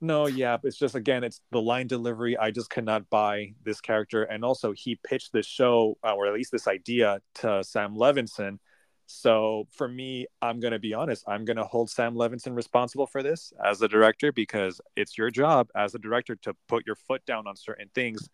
[0.00, 2.36] No, yeah, it's just again, it's the line delivery.
[2.36, 6.34] I just cannot buy this character, and also he pitched this show, uh, or at
[6.34, 8.58] least this idea, to Sam Levinson.
[9.06, 11.24] So for me, I'm gonna be honest.
[11.26, 15.68] I'm gonna hold Sam Levinson responsible for this as a director because it's your job
[15.74, 18.28] as a director to put your foot down on certain things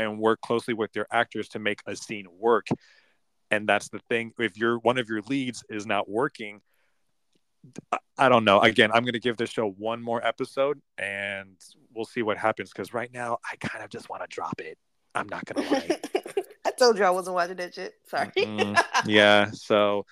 [0.00, 2.66] and work closely with your actors to make a scene work.
[3.50, 4.32] And that's the thing.
[4.38, 6.60] If you're one of your leads is not working,
[8.16, 8.60] I- don't know.
[8.60, 11.56] Again, I'm going to give this show one more episode and
[11.94, 14.78] we'll see what happens because right now I kind of just want to drop it.
[15.14, 16.00] I'm not going to lie.
[16.66, 17.94] I told you I wasn't watching that shit.
[18.06, 18.30] Sorry.
[19.04, 19.50] Yeah.
[19.52, 20.06] So,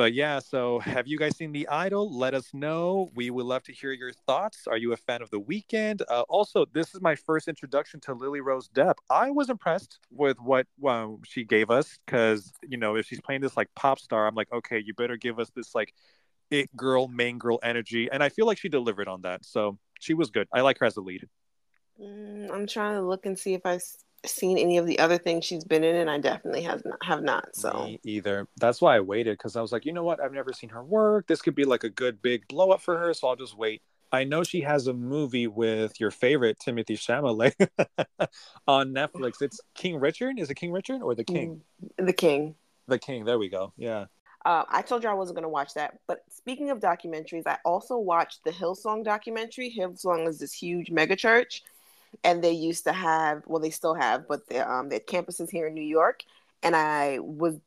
[0.00, 0.38] but yeah.
[0.38, 2.10] So, have you guys seen The Idol?
[2.10, 3.10] Let us know.
[3.14, 4.66] We would love to hear your thoughts.
[4.66, 6.00] Are you a fan of The Weeknd?
[6.08, 8.94] Uh, also, this is my first introduction to Lily Rose Depp.
[9.10, 13.42] I was impressed with what um, she gave us because, you know, if she's playing
[13.42, 15.92] this like pop star, I'm like, okay, you better give us this like
[16.50, 18.08] it girl, main girl energy.
[18.10, 19.44] And I feel like she delivered on that.
[19.44, 20.48] So, she was good.
[20.50, 21.28] I like her as a lead.
[22.00, 23.84] Mm, I'm trying to look and see if I've
[24.26, 26.98] seen any of the other things she's been in, and I definitely have not.
[27.02, 28.46] Have not so Me either.
[28.58, 30.20] That's why I waited because I was like, you know what?
[30.20, 31.26] I've never seen her work.
[31.26, 33.82] This could be like a good big blow up for her, so I'll just wait.
[34.12, 37.68] I know she has a movie with your favorite Timothée Chalamet
[38.66, 39.40] on Netflix.
[39.40, 40.38] It's King Richard.
[40.38, 41.62] Is it King Richard or the King?
[41.98, 42.54] Mm, the King.
[42.88, 43.24] The King.
[43.24, 43.72] There we go.
[43.76, 44.06] Yeah.
[44.44, 45.98] Uh, I told you I wasn't going to watch that.
[46.08, 49.74] But speaking of documentaries, I also watched the Hillsong documentary.
[49.76, 51.62] Hillsong is this huge mega church,
[52.24, 55.66] and they used to have, well, they still have, but they um, had campuses here
[55.68, 56.22] in New York.
[56.62, 57.58] And I was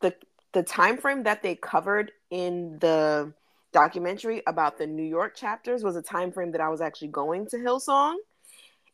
[0.00, 0.14] the
[0.52, 3.32] the time frame that they covered in the
[3.72, 7.46] documentary about the New York chapters was a time frame that I was actually going
[7.48, 8.14] to Hillsong.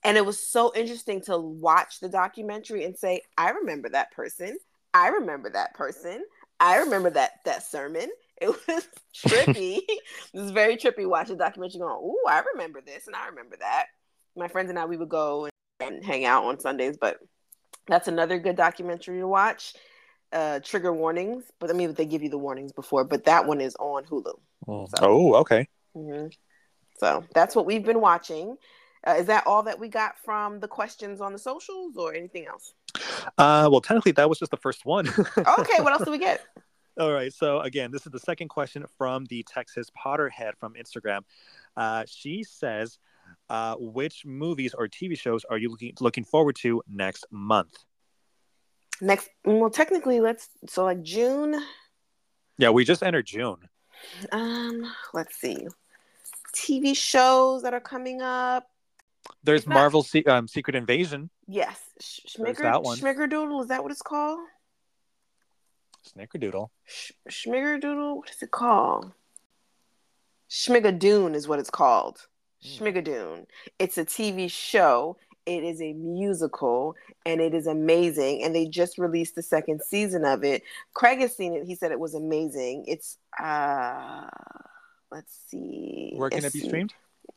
[0.03, 4.57] And it was so interesting to watch the documentary and say, I remember that person.
[4.95, 6.25] I remember that person.
[6.59, 8.09] I remember that that sermon.
[8.41, 9.81] It was trippy.
[9.89, 10.01] it
[10.33, 13.87] was very trippy watching the documentary going, Ooh, I remember this and I remember that.
[14.41, 15.49] My friends and I we would go
[15.81, 17.19] and hang out on Sundays, but
[17.87, 19.75] that's another good documentary to watch.
[20.33, 23.61] Uh, trigger warnings, but I mean they give you the warnings before, but that one
[23.61, 24.33] is on Hulu.
[24.67, 25.69] Oh, So- oh okay.
[25.95, 26.29] hmm
[26.99, 28.57] So that's what we've been watching.
[29.07, 32.47] Uh, is that all that we got from the questions on the socials or anything
[32.47, 32.73] else?
[33.37, 35.07] Uh, well, technically, that was just the first one.
[35.37, 36.45] Okay, what else do we get?
[36.99, 37.33] All right.
[37.33, 41.21] So again, this is the second question from the Texas Potterhead from Instagram.
[41.77, 42.99] Uh, she says,
[43.49, 47.75] uh, "Which movies or TV shows are you looking looking forward to next month?"
[49.01, 51.61] Next, well, technically, let's so like June.
[52.59, 53.57] Yeah, we just entered June.
[54.33, 55.67] Um, let's see,
[56.55, 58.67] TV shows that are coming up.
[59.45, 62.99] There's not- Marvel Se- um, Secret Invasion, Yes, Schmigger, that one.
[62.99, 63.63] Schmiggerdoodle.
[63.63, 64.41] Is that what it's called?
[66.17, 66.71] Snickerdoodle.
[66.87, 68.17] Sh- Schmiggerdoodle.
[68.17, 69.13] What is it called?
[70.49, 72.27] Schmigadoon is what it's called.
[72.63, 72.85] Hmm.
[72.85, 73.47] Schmigadoon.
[73.79, 75.17] It's a TV show.
[75.47, 76.95] It is a musical
[77.25, 78.43] and it is amazing.
[78.43, 80.63] And they just released the second season of it.
[80.95, 81.65] Craig has seen it.
[81.65, 82.85] He said it was amazing.
[82.87, 84.29] It's uh
[85.11, 86.13] let's see.
[86.17, 86.95] Where can it be streamed?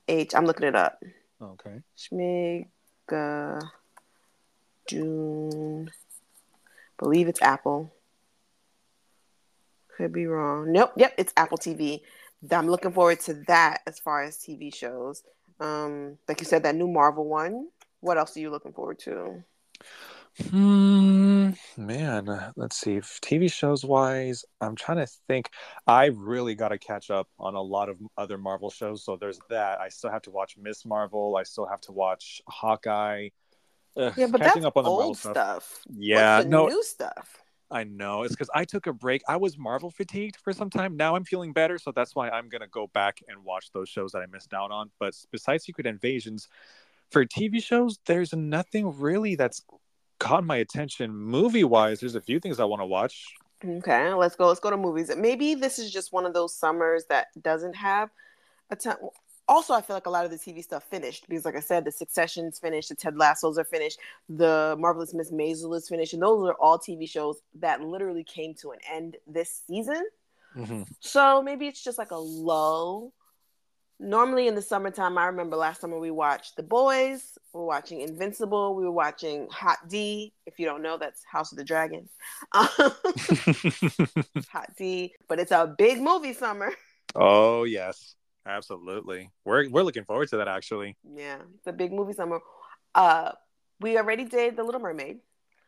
[0.07, 0.36] H.
[0.36, 1.01] I'm looking it up.
[1.41, 1.82] Okay.
[1.97, 2.69] Schmigadoon.
[6.97, 7.93] Believe it's Apple.
[9.97, 10.71] Could be wrong.
[10.71, 10.93] Nope.
[10.97, 12.01] Yep, it's Apple TV.
[12.51, 15.23] I'm looking forward to that as far as TV shows.
[15.59, 17.67] Um, like you said, that new Marvel one.
[18.01, 19.43] What else are you looking forward to?
[20.49, 22.95] Hmm, man, let's see.
[22.95, 25.49] If TV shows wise, I'm trying to think.
[25.85, 29.03] I really got to catch up on a lot of other Marvel shows.
[29.05, 29.79] So there's that.
[29.79, 31.35] I still have to watch Miss Marvel.
[31.35, 33.29] I still have to watch Hawkeye.
[33.95, 35.33] Ugh, Yeah, but catching that's up on the old stuff.
[35.33, 35.83] stuff.
[35.89, 37.42] Yeah, no, new stuff.
[37.74, 38.21] I know.
[38.24, 39.24] It's because I took a break.
[39.28, 40.95] I was Marvel fatigued for some time.
[40.95, 44.11] Now I'm feeling better, so that's why I'm gonna go back and watch those shows
[44.11, 44.91] that I missed out on.
[44.99, 46.47] But besides Secret Invasions,
[47.09, 49.63] for TV shows, there's nothing really that's
[50.19, 51.99] caught my attention movie wise.
[51.99, 53.34] There's a few things I want to watch.
[53.65, 54.47] Okay, let's go.
[54.47, 55.11] Let's go to movies.
[55.15, 58.09] Maybe this is just one of those summers that doesn't have
[58.69, 58.97] a ton.
[59.47, 61.83] Also, I feel like a lot of the TV stuff finished because, like I said,
[61.83, 66.21] the Succession's finished, the Ted Lasso's are finished, the Marvelous Miss Maisel is finished, and
[66.21, 70.05] those are all TV shows that literally came to an end this season.
[70.55, 70.83] Mm-hmm.
[70.99, 73.13] So maybe it's just like a lull.
[73.99, 78.01] Normally in the summertime, I remember last summer we watched The Boys, we were watching
[78.01, 80.33] Invincible, we were watching Hot D.
[80.45, 82.09] If you don't know, that's House of the Dragon.
[82.53, 82.93] Hot
[84.77, 86.73] D, but it's a big movie summer.
[87.15, 88.15] oh yes,
[88.45, 89.29] absolutely.
[89.45, 90.97] We're we're looking forward to that actually.
[91.15, 92.39] Yeah, it's a big movie summer.
[92.95, 93.31] Uh,
[93.79, 95.19] we already did The Little Mermaid.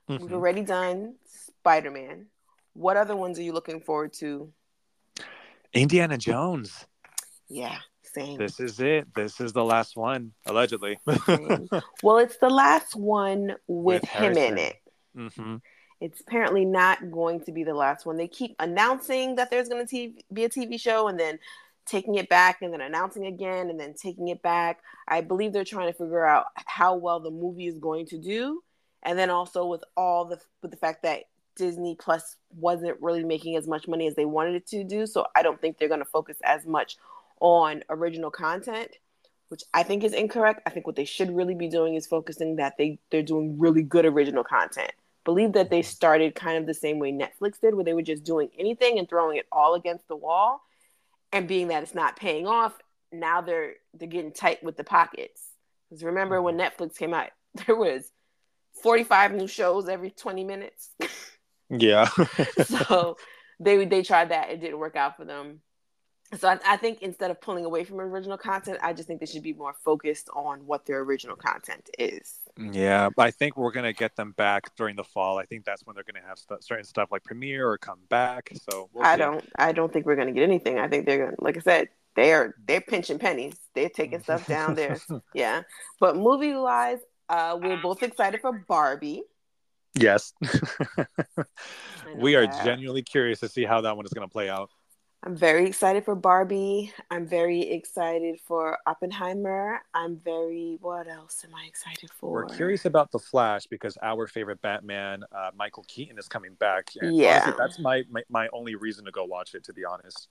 [0.08, 0.32] We've Mhm.
[0.34, 2.28] already done Spider Man.
[2.74, 4.52] What other ones are you looking forward to?
[5.74, 6.86] Indiana Jones.
[7.48, 8.38] Yeah, same.
[8.38, 9.14] This is it.
[9.16, 11.00] This is the last one, allegedly.
[12.04, 14.76] Well, it's the last one with, With him in it.
[15.16, 15.56] hmm
[16.02, 18.18] It's apparently not going to be the last one.
[18.18, 21.40] They keep announcing that there's going to be a TV show and then
[21.86, 24.80] taking it back and then announcing again and then taking it back.
[25.08, 28.64] I believe they're trying to figure out how well the movie is going to do.
[29.04, 31.26] And then also with all the with the fact that
[31.56, 35.26] Disney Plus wasn't really making as much money as they wanted it to do, so
[35.36, 36.98] I don't think they're going to focus as much
[37.40, 38.92] on original content,
[39.50, 40.64] which I think is incorrect.
[40.66, 43.84] I think what they should really be doing is focusing that they they're doing really
[43.84, 44.92] good original content
[45.26, 48.24] believe that they started kind of the same way Netflix did, where they were just
[48.24, 50.62] doing anything and throwing it all against the wall.
[51.36, 52.74] And being that it's not paying off,
[53.12, 55.42] now they're they're getting tight with the pockets.
[55.90, 56.84] Because remember when mm-hmm.
[56.84, 57.30] Netflix came out,
[57.68, 58.10] there was
[58.82, 60.90] 45 new shows every 20 minutes.
[61.68, 62.10] Yeah.
[62.66, 63.18] so
[63.60, 65.62] they they tried that, it didn't work out for them.
[66.38, 69.26] So I, I, think instead of pulling away from original content, I just think they
[69.26, 72.36] should be more focused on what their original content is.
[72.58, 75.38] Yeah, I think we're gonna get them back during the fall.
[75.38, 78.50] I think that's when they're gonna have st- certain stuff like premiere or come back.
[78.70, 80.80] So we'll I don't, I don't think we're gonna get anything.
[80.80, 83.56] I think they're gonna, like I said, they're they're pinching pennies.
[83.74, 84.98] They're taking stuff down there.
[85.34, 85.64] yeah,
[86.00, 89.24] but movie wise, uh, we're both excited for Barbie.
[89.98, 90.34] Yes,
[92.18, 92.66] we are that.
[92.66, 94.70] genuinely curious to see how that one is gonna play out.
[95.26, 96.94] I'm very excited for Barbie.
[97.10, 99.82] I'm very excited for Oppenheimer.
[99.92, 100.78] I'm very.
[100.82, 102.32] What else am I excited for?
[102.32, 106.92] We're curious about the Flash because our favorite Batman, uh, Michael Keaton, is coming back.
[107.02, 109.64] And yeah, honestly, that's my, my my only reason to go watch it.
[109.64, 110.28] To be honest,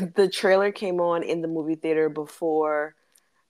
[0.14, 2.94] the trailer came on in the movie theater before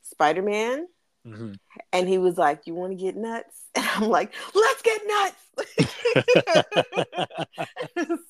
[0.03, 0.88] Spider Man.
[1.27, 1.53] Mm-hmm.
[1.93, 5.37] And he was like, "You want to get nuts?" And I'm like, "Let's get nuts!"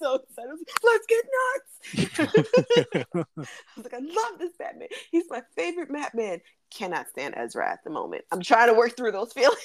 [0.03, 0.59] so excited.
[0.84, 1.70] Let's get nuts!
[2.18, 3.24] I
[3.76, 4.88] was like, "I love this Batman.
[5.11, 8.24] He's my favorite Batman." Cannot stand Ezra at the moment.
[8.30, 9.59] I'm trying to work through those feelings.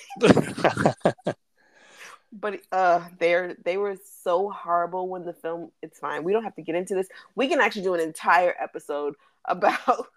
[2.31, 5.71] but uh, they're they were so horrible when the film.
[5.81, 6.23] It's fine.
[6.23, 7.09] We don't have to get into this.
[7.35, 9.15] We can actually do an entire episode
[9.45, 10.07] about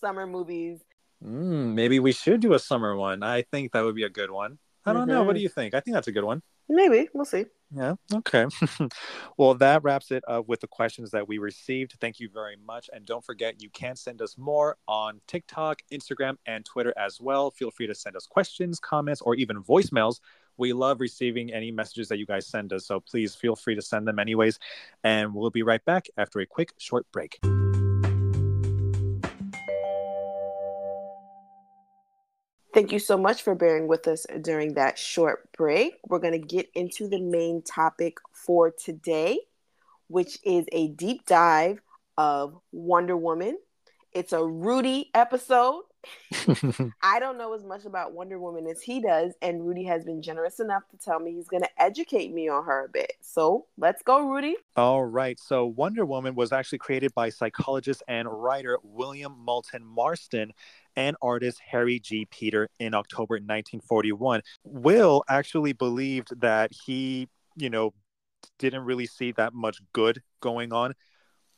[0.00, 0.80] summer movies
[1.24, 3.22] Mm, maybe we should do a summer one.
[3.22, 4.58] I think that would be a good one.
[4.84, 5.10] I don't mm-hmm.
[5.10, 5.24] know.
[5.24, 5.74] What do you think?
[5.74, 6.42] I think that's a good one.
[6.68, 7.08] Maybe.
[7.12, 7.46] We'll see.
[7.74, 7.94] Yeah.
[8.12, 8.46] Okay.
[9.36, 11.94] well, that wraps it up with the questions that we received.
[12.00, 12.88] Thank you very much.
[12.92, 17.50] And don't forget, you can send us more on TikTok, Instagram, and Twitter as well.
[17.50, 20.20] Feel free to send us questions, comments, or even voicemails.
[20.56, 22.86] We love receiving any messages that you guys send us.
[22.86, 24.58] So please feel free to send them anyways.
[25.04, 27.38] And we'll be right back after a quick short break.
[32.76, 35.94] Thank you so much for bearing with us during that short break.
[36.06, 39.38] We're going to get into the main topic for today,
[40.08, 41.80] which is a deep dive
[42.18, 43.56] of Wonder Woman.
[44.12, 45.84] It's a Rudy episode.
[47.02, 50.20] I don't know as much about Wonder Woman as he does, and Rudy has been
[50.20, 53.14] generous enough to tell me he's going to educate me on her a bit.
[53.22, 54.54] So let's go, Rudy.
[54.76, 55.40] All right.
[55.40, 60.52] So Wonder Woman was actually created by psychologist and writer William Moulton Marston
[60.96, 62.26] and artist Harry G.
[62.30, 64.42] Peter in October 1941.
[64.64, 67.92] Will actually believed that he, you know,
[68.58, 70.94] didn't really see that much good going on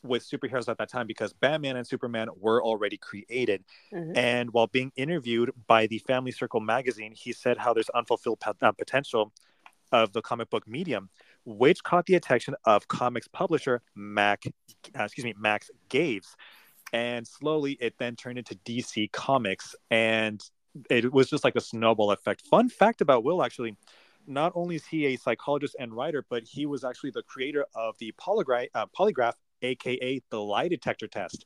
[0.03, 3.63] with superheroes at that time because Batman and Superman were already created.
[3.93, 4.17] Mm-hmm.
[4.17, 8.71] And while being interviewed by the Family Circle magazine, he said how there's unfulfilled uh,
[8.71, 9.33] potential
[9.91, 11.09] of the comic book medium,
[11.45, 14.43] which caught the attention of comics publisher Mac,
[14.97, 16.35] uh, excuse me, Max Gaines
[16.93, 20.43] and slowly it then turned into DC Comics, and
[20.89, 22.45] it was just like a snowball effect.
[22.47, 23.75] Fun fact about Will actually.
[24.27, 27.97] Not only is he a psychologist and writer, but he was actually the creator of
[27.97, 29.33] the polygraph, uh, polygraph,
[29.63, 31.45] aka the lie detector test.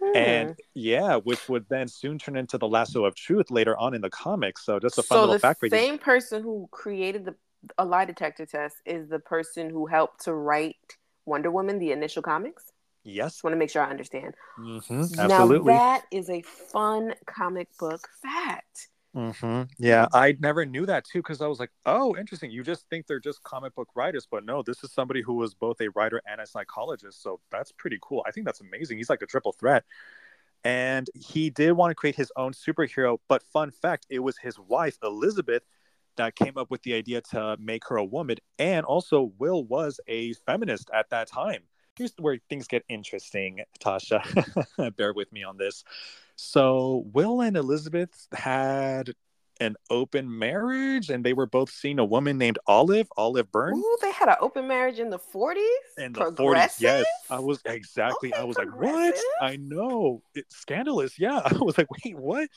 [0.00, 0.16] Hmm.
[0.16, 4.00] And yeah, which would then soon turn into the lasso of truth later on in
[4.00, 4.64] the comics.
[4.64, 5.70] So just a fun so little fact for you.
[5.70, 7.34] The same person who created the
[7.78, 12.22] a lie detector test is the person who helped to write Wonder Woman, the initial
[12.22, 12.72] comics.
[13.04, 13.32] Yes.
[13.32, 14.34] Just want to make sure I understand.
[14.58, 15.72] Mm-hmm, absolutely.
[15.72, 18.88] Now that is a fun comic book fact.
[19.16, 19.62] Mm-hmm.
[19.78, 22.50] Yeah, I never knew that too because I was like, oh, interesting.
[22.50, 25.54] You just think they're just comic book writers, but no, this is somebody who was
[25.54, 27.22] both a writer and a psychologist.
[27.22, 28.22] So that's pretty cool.
[28.26, 28.98] I think that's amazing.
[28.98, 29.84] He's like a triple threat.
[30.62, 34.58] And he did want to create his own superhero, but fun fact, it was his
[34.58, 35.62] wife, Elizabeth,
[36.16, 38.36] that came up with the idea to make her a woman.
[38.58, 41.62] And also, Will was a feminist at that time
[42.00, 44.96] here's where things get interesting, Tasha.
[44.96, 45.84] Bear with me on this.
[46.36, 49.12] So, Will and Elizabeth had
[49.60, 53.76] an open marriage and they were both seeing a woman named Olive, Olive Byrne.
[53.76, 55.58] Ooh, they had an open marriage in the 40s?
[55.98, 57.04] In the 40s, yes.
[57.28, 59.14] I was exactly, I was like, what?
[59.42, 60.22] I know.
[60.34, 61.18] It's scandalous.
[61.18, 61.42] Yeah.
[61.44, 62.48] I was like, wait, what?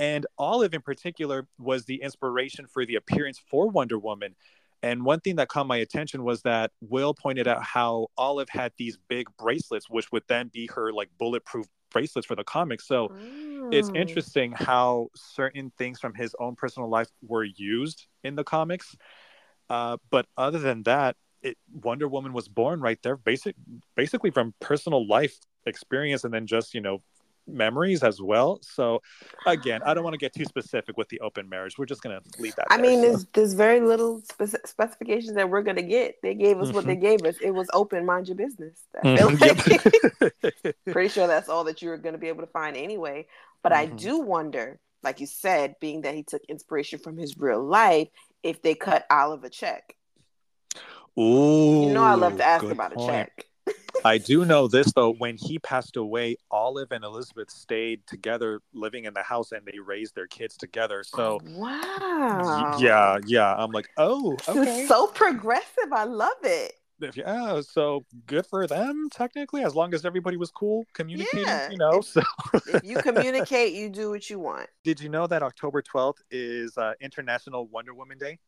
[0.00, 4.34] And Olive in particular was the inspiration for the appearance for Wonder Woman.
[4.82, 8.72] And one thing that caught my attention was that Will pointed out how Olive had
[8.78, 12.86] these big bracelets, which would then be her like bulletproof bracelets for the comics.
[12.86, 13.74] So mm.
[13.74, 18.96] it's interesting how certain things from his own personal life were used in the comics.
[19.68, 23.54] Uh, but other than that, it, Wonder Woman was born right there, basic,
[23.96, 26.98] basically from personal life experience, and then just you know
[27.48, 28.58] memories as well.
[28.62, 29.02] So
[29.46, 31.78] again, I don't want to get too specific with the open marriage.
[31.78, 32.66] We're just going to leave that.
[32.70, 33.08] I there, mean, so.
[33.08, 36.16] there's, there's very little spec- specifications that we're going to get.
[36.22, 36.76] They gave us mm-hmm.
[36.76, 37.36] what they gave us.
[37.42, 38.80] It was open, mind your business.
[39.04, 39.40] Mm-hmm.
[39.40, 40.74] Like.
[40.90, 43.26] Pretty sure that's all that you're going to be able to find anyway.
[43.62, 43.94] But mm-hmm.
[43.94, 48.08] I do wonder, like you said, being that he took inspiration from his real life,
[48.42, 49.94] if they cut Olive a check.
[51.18, 53.10] Ooh, you know, I love to ask about point.
[53.10, 53.47] a check.
[54.04, 55.12] I do know this though.
[55.14, 59.78] When he passed away, Olive and Elizabeth stayed together, living in the house, and they
[59.78, 61.02] raised their kids together.
[61.04, 62.76] So, wow.
[62.80, 63.54] yeah, yeah.
[63.54, 64.86] I'm like, oh, okay.
[64.86, 65.92] so progressive.
[65.92, 66.72] I love it.
[67.14, 71.70] yeah, so good for them, technically, as long as everybody was cool communicating, Yeah.
[71.70, 72.00] you know.
[72.00, 72.22] So,
[72.66, 74.68] If you communicate, you do what you want.
[74.84, 78.38] did you know that October 12th is uh, International Wonder Woman Day?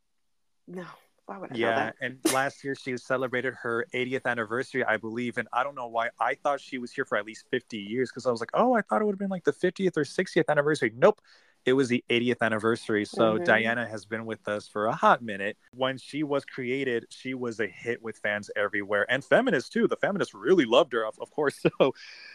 [0.66, 0.84] No.
[1.30, 5.38] Why would I Yeah, and last year she celebrated her 80th anniversary, I believe.
[5.38, 8.10] And I don't know why I thought she was here for at least 50 years
[8.10, 10.02] because I was like, oh, I thought it would have been like the 50th or
[10.02, 10.90] 60th anniversary.
[10.92, 11.20] Nope.
[11.66, 13.04] It was the 80th anniversary.
[13.04, 13.44] So Mhm.
[13.44, 15.56] Diana has been with us for a hot minute.
[15.72, 19.86] When she was created, she was a hit with fans everywhere and feminists too.
[19.86, 21.60] The feminists really loved her, of, of course.
[21.80, 21.94] So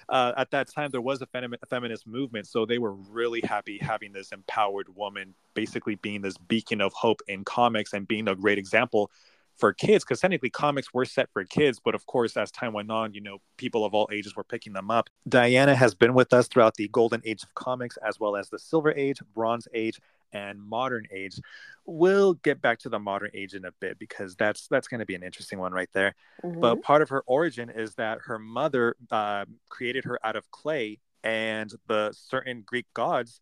[0.09, 2.47] uh, at that time, there was a, femi- a feminist movement.
[2.47, 7.21] So they were really happy having this empowered woman basically being this beacon of hope
[7.27, 9.11] in comics and being a great example
[9.57, 12.91] for kids because technically comics were set for kids but of course as time went
[12.91, 15.09] on you know people of all ages were picking them up.
[15.27, 18.59] Diana has been with us throughout the golden age of comics as well as the
[18.59, 19.99] silver age bronze age
[20.33, 21.39] and modern age.
[21.85, 25.05] We'll get back to the modern age in a bit because that's that's going to
[25.05, 26.15] be an interesting one right there.
[26.43, 26.59] Mhm.
[26.59, 30.99] but part of her origin is that her mother uh, created her out of clay
[31.23, 33.39] and the certain greek gods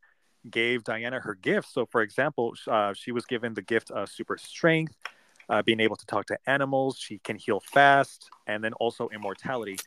[0.49, 4.37] gave diana her gifts so for example uh, she was given the gift of super
[4.37, 4.95] strength
[5.49, 6.97] uh, being able to talk to animals.
[6.97, 8.29] She can heal fast.
[8.47, 9.77] And then also immortality.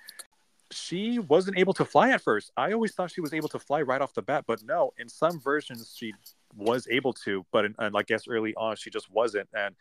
[0.73, 2.51] She wasn't able to fly at first.
[2.57, 5.09] I always thought she was able to fly right off the bat but no in
[5.09, 6.13] some versions she
[6.57, 9.49] was able to but in, and i guess early on she just wasn't.
[9.55, 9.77] And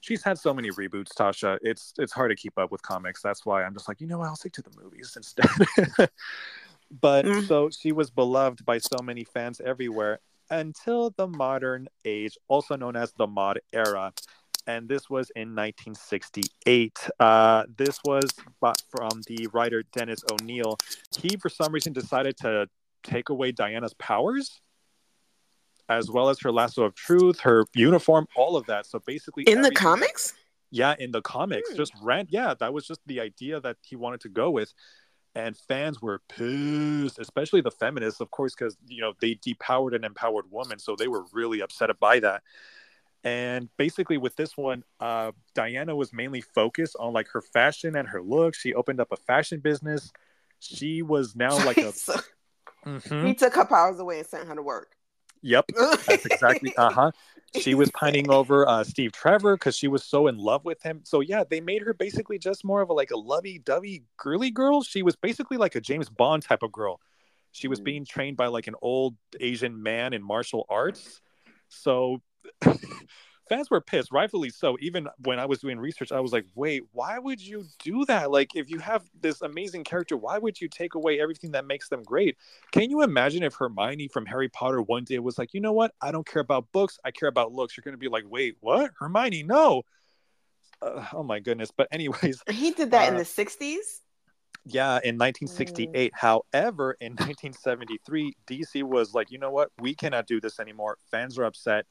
[0.00, 1.58] she's had so many reboots tasha.
[1.62, 3.20] It's it's hard to keep up with comics.
[3.20, 4.28] That's why i'm just like you know what?
[4.28, 6.08] I'll stick to the movies instead.
[7.00, 7.46] But Mm.
[7.48, 10.20] so she was beloved by so many fans everywhere
[10.50, 14.12] until the modern age also known as the mod era
[14.66, 20.76] and this was in 1968 uh, this was bought from the writer dennis o'neil.
[21.16, 22.68] He for some reason decided to
[23.02, 24.60] take away diana's powers
[25.88, 28.86] as well as her lasso of truth her uniform all of that.
[28.86, 30.34] So basically In the comics?
[30.70, 31.70] yeah in the comics.
[31.70, 31.76] Hmm.
[31.76, 34.72] just ran yeah that was just the idea that he wanted to go with.
[35.34, 40.04] And fans were pissed especially the feminists of course because you know they depowered an
[40.04, 42.42] empowered woman so they were really upset by that
[43.24, 48.08] and basically with this one uh, diana was mainly focused on like her fashion and
[48.08, 50.12] her look she opened up a fashion business
[50.58, 51.92] she was now like a
[52.86, 53.26] Mhm.
[53.28, 54.96] he took her powers away and sent her to work.
[55.40, 55.64] yep
[56.06, 57.12] that's exactly uh-huh
[57.60, 61.02] she was pining over uh, Steve Trevor because she was so in love with him.
[61.04, 64.82] So yeah, they made her basically just more of a like a lovey-dovey girly girl.
[64.82, 66.98] She was basically like a James Bond type of girl.
[67.50, 67.84] She was Mm.
[67.84, 71.20] being trained by like an old Asian man in martial arts.
[71.68, 72.22] So
[73.48, 74.76] fans were pissed, rightfully so.
[74.80, 78.30] Even when I was doing research, I was like, wait, why would you do that?
[78.30, 81.88] Like, if you have this amazing character, why would you take away everything that makes
[81.88, 82.36] them great?
[82.70, 85.92] Can you imagine if Hermione from Harry Potter one day was like, you know what?
[86.00, 86.98] I don't care about books.
[87.04, 87.76] I care about looks.
[87.76, 88.92] You're going to be like, wait, what?
[88.98, 89.82] Hermione, no.
[90.80, 91.70] Uh, oh my goodness.
[91.76, 94.00] But, anyways, He did that in Uh, the 60s?
[94.64, 96.12] yeah, in 1968.
[96.14, 99.70] However, in 1973, DC was like, you know what?
[99.80, 100.98] We cannot do this anymore.
[101.10, 101.84] Fans are upset.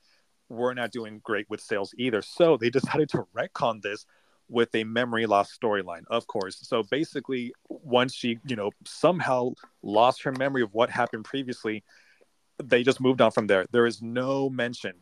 [0.51, 2.21] We're not doing great with sales either.
[2.21, 4.05] So they decided to retcon this
[4.49, 6.59] with a memory loss storyline, of course.
[6.61, 11.83] So basically, once she, you know, somehow lost her memory of what happened previously,
[12.61, 13.65] they just moved on from there.
[13.71, 14.95] There is no mention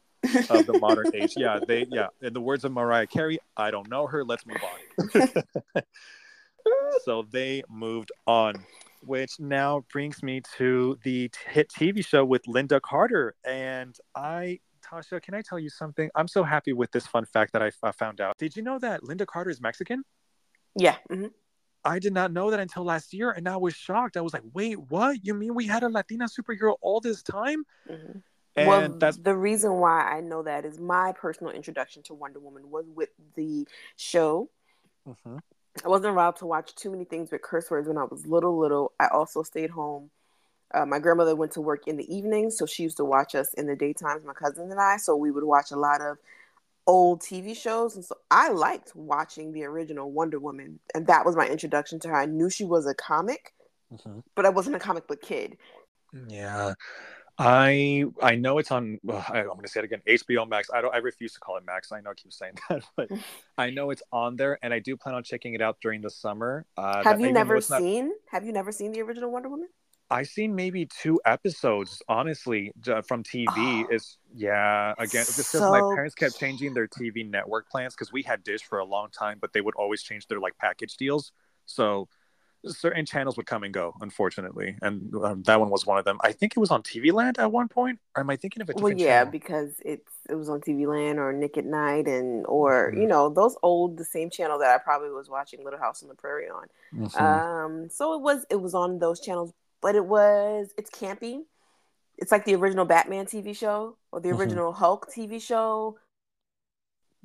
[0.49, 1.33] of the modern age.
[1.35, 2.07] Yeah, they, yeah.
[2.21, 4.23] In the words of Mariah Carey, I don't know her.
[4.23, 5.83] Let's move on.
[7.03, 8.53] so they moved on
[9.01, 14.59] which now brings me to the t- hit tv show with lynda carter and i
[14.89, 17.71] tasha can i tell you something i'm so happy with this fun fact that i
[17.83, 20.03] f- found out did you know that lynda carter is mexican
[20.75, 20.97] Yeah.
[21.09, 21.31] mhm.
[21.85, 24.43] i did not know that until last year and i was shocked i was like
[24.53, 28.23] wait what you mean we had a latina superhero all this time Mhm.
[28.55, 32.39] and well, that's the reason why I know that is my personal introduction to Wonder
[32.39, 33.65] Woman was with the
[33.95, 34.49] show.
[35.07, 35.39] Mhm.
[35.85, 38.57] I wasn't allowed to watch too many things with curse words when I was little,
[38.57, 38.91] little.
[38.99, 40.11] I also stayed home.
[40.73, 43.53] Uh, my grandmother went to work in the evenings, so she used to watch us
[43.55, 44.97] in the daytimes, my cousins and I.
[44.97, 46.17] So we would watch a lot of
[46.87, 47.95] old TV shows.
[47.95, 50.79] And so I liked watching the original Wonder Woman.
[50.93, 52.15] And that was my introduction to her.
[52.15, 53.53] I knew she was a comic,
[53.93, 54.23] Mhm.
[54.35, 55.57] but I wasn't a comic book kid.
[56.27, 56.73] Yeah.
[57.41, 58.99] I I know it's on.
[59.01, 60.01] Well, I, I'm going to say it again.
[60.05, 60.69] HBO Max.
[60.73, 60.93] I don't.
[60.93, 61.89] I refuse to call it Max.
[61.93, 63.09] I know I keep saying that, but
[63.57, 66.09] I know it's on there, and I do plan on checking it out during the
[66.09, 66.65] summer.
[66.75, 68.11] Uh, Have you never it's not- seen?
[68.29, 69.69] Have you never seen the original Wonder Woman?
[70.11, 72.71] I've seen maybe two episodes, honestly,
[73.07, 73.85] from TV.
[73.85, 73.93] Oh.
[73.93, 74.93] It's yeah.
[74.97, 78.61] Again, just because my parents kept changing their TV network plans because we had Dish
[78.63, 81.31] for a long time, but they would always change their like package deals.
[81.65, 82.07] So
[82.65, 86.17] certain channels would come and go, unfortunately, and um, that one was one of them.
[86.21, 87.99] I think it was on TV Land at one point.
[88.15, 89.31] Or am I thinking of a Well, yeah, channel?
[89.31, 93.01] because it's it was on TV Land or Nick at Night and or Mhm.
[93.01, 96.09] you know those old the same channel that I probably was watching Little House on
[96.09, 96.67] the Prairie on.
[96.93, 97.21] Mhm.
[97.21, 101.41] Um, so it was it was on those channels, but it was it's campy.
[102.17, 104.39] It's like the original Batman TV show or the Mhm.
[104.39, 105.97] original Hulk TV show.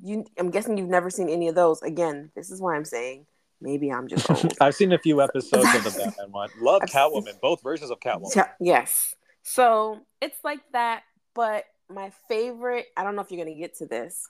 [0.01, 1.81] You, I'm guessing you've never seen any of those.
[1.81, 3.25] Again, this is why I'm saying
[3.61, 4.53] maybe I'm just old.
[4.61, 6.49] I've seen a few episodes of the Batman one.
[6.59, 8.35] Love I've seen- Catwoman, both versions of Catwoman.
[8.35, 9.15] Yeah, yes.
[9.43, 11.03] So it's like that,
[11.33, 14.29] but my favorite, I don't know if you're gonna get to this.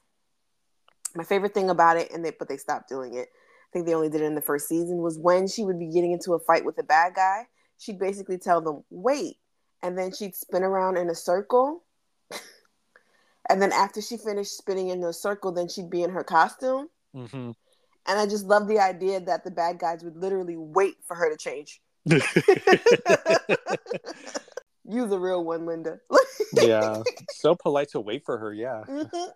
[1.16, 3.30] My favorite thing about it, and they but they stopped doing it.
[3.30, 5.88] I think they only did it in the first season, was when she would be
[5.88, 7.48] getting into a fight with a bad guy,
[7.78, 9.38] she'd basically tell them, wait,
[9.84, 11.84] and then she'd spin around in a circle.
[13.50, 16.90] and then after she finished spinning in the circle, then she'd be in her costume.
[17.14, 17.52] hmm
[18.08, 21.30] And I just love the idea that the bad guys would literally wait for her
[21.30, 21.82] to change.
[24.88, 25.98] Use the real one, Lynda.
[26.54, 27.02] yeah,
[27.32, 28.54] so polite to wait for her.
[28.54, 28.84] Yeah.
[28.88, 29.32] Mhm.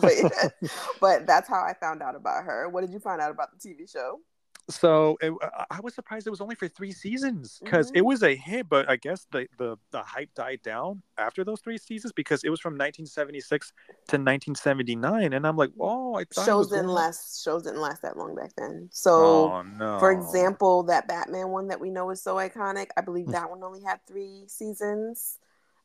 [0.00, 0.52] but,
[1.00, 2.68] but that's how I found out about her.
[2.70, 4.20] What did you find out about the TV show?
[4.68, 7.96] So it, I- I was surprised it was only for three seasons because Mhm.
[7.96, 11.60] it was a hit, but I guess the, the the hype died down after those
[11.60, 13.72] three seasons because it was from 1976
[14.08, 17.42] to 1979, and I'm like, oh, I thought it Shows didn't last.
[17.44, 18.88] Shows didn't last that long back then.
[18.92, 19.12] So,
[19.52, 19.98] oh no.
[19.98, 22.88] for example, that Batman one that we know is so iconic.
[22.96, 23.04] I Mm.
[23.04, 25.38] believe that one only had three seasons.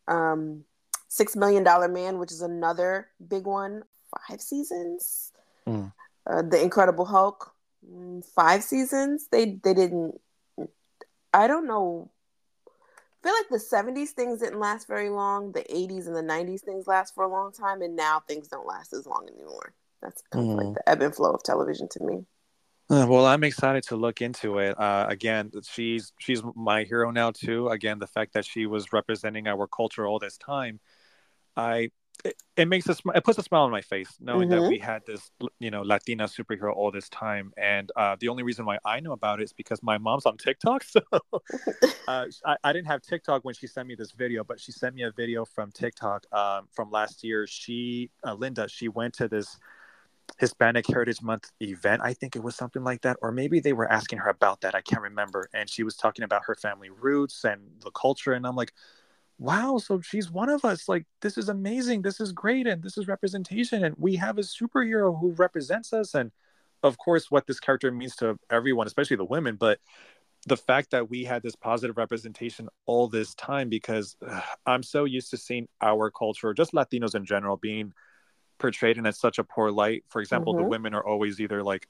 [0.07, 0.63] Um,
[1.07, 3.83] Six Million Dollar Man, which is another big one,
[4.27, 5.33] five seasons.
[5.67, 5.91] Mm.
[6.27, 7.51] Uh, the Incredible Hulk, mm,
[8.35, 9.27] five seasons.
[9.31, 10.19] They they didn't.
[11.33, 12.11] I don't know.
[12.67, 15.51] I feel like the 70s things didn't last very long.
[15.51, 18.65] The 80s and the 90s things last for a long time, and now things don't
[18.65, 19.73] last as long anymore.
[20.01, 20.65] That's kind of Mm.
[20.65, 22.25] like the ebb and flow of television to me.
[22.89, 24.79] Uh, Well, I'm excited to look into it.
[24.79, 27.67] Uh, again, she's she's my hero now too.
[27.67, 30.79] Again, the fact that she was representing our culture all this time,
[31.55, 31.91] I
[32.25, 34.69] it, it makes a sm- it puts a smile on my face knowing that Mhm.
[34.69, 37.53] we had this you know Latina superhero all this time.
[37.57, 40.37] And uh, the only reason why I know about it is because my mom's on
[40.37, 40.83] TikTok.
[40.89, 41.01] So
[42.07, 44.95] uh, I, I didn't have TikTok when she sent me this video, but she sent
[44.95, 47.45] me a video from TikTok um, from last year.
[47.47, 49.57] She uh, Lynda, she went to this
[50.39, 52.01] Hispanic Heritage Month event.
[52.03, 54.73] I think it was something like that, or maybe they were asking her about that.
[54.75, 55.49] I can't remember.
[55.53, 58.33] And she was talking about her family roots and the culture.
[58.33, 58.73] And I'm like,
[59.39, 60.89] wow, so she's one of us.
[60.89, 62.01] Like, this is amazing.
[62.01, 62.67] This is great.
[62.67, 63.85] And this is representation.
[63.85, 66.13] And we have a superhero who represents us.
[66.13, 66.31] And
[66.83, 69.55] of course, what this character means to everyone, especially the women.
[69.55, 69.79] But
[70.45, 75.05] the fact that we had this positive representation all this time, because ugh, I'm so
[75.05, 77.93] used to seeing our culture, just Latinos in general, being
[78.57, 80.03] portrayed in such a poor light.
[80.09, 80.69] For example, the Mhm.
[80.69, 81.87] women are always either like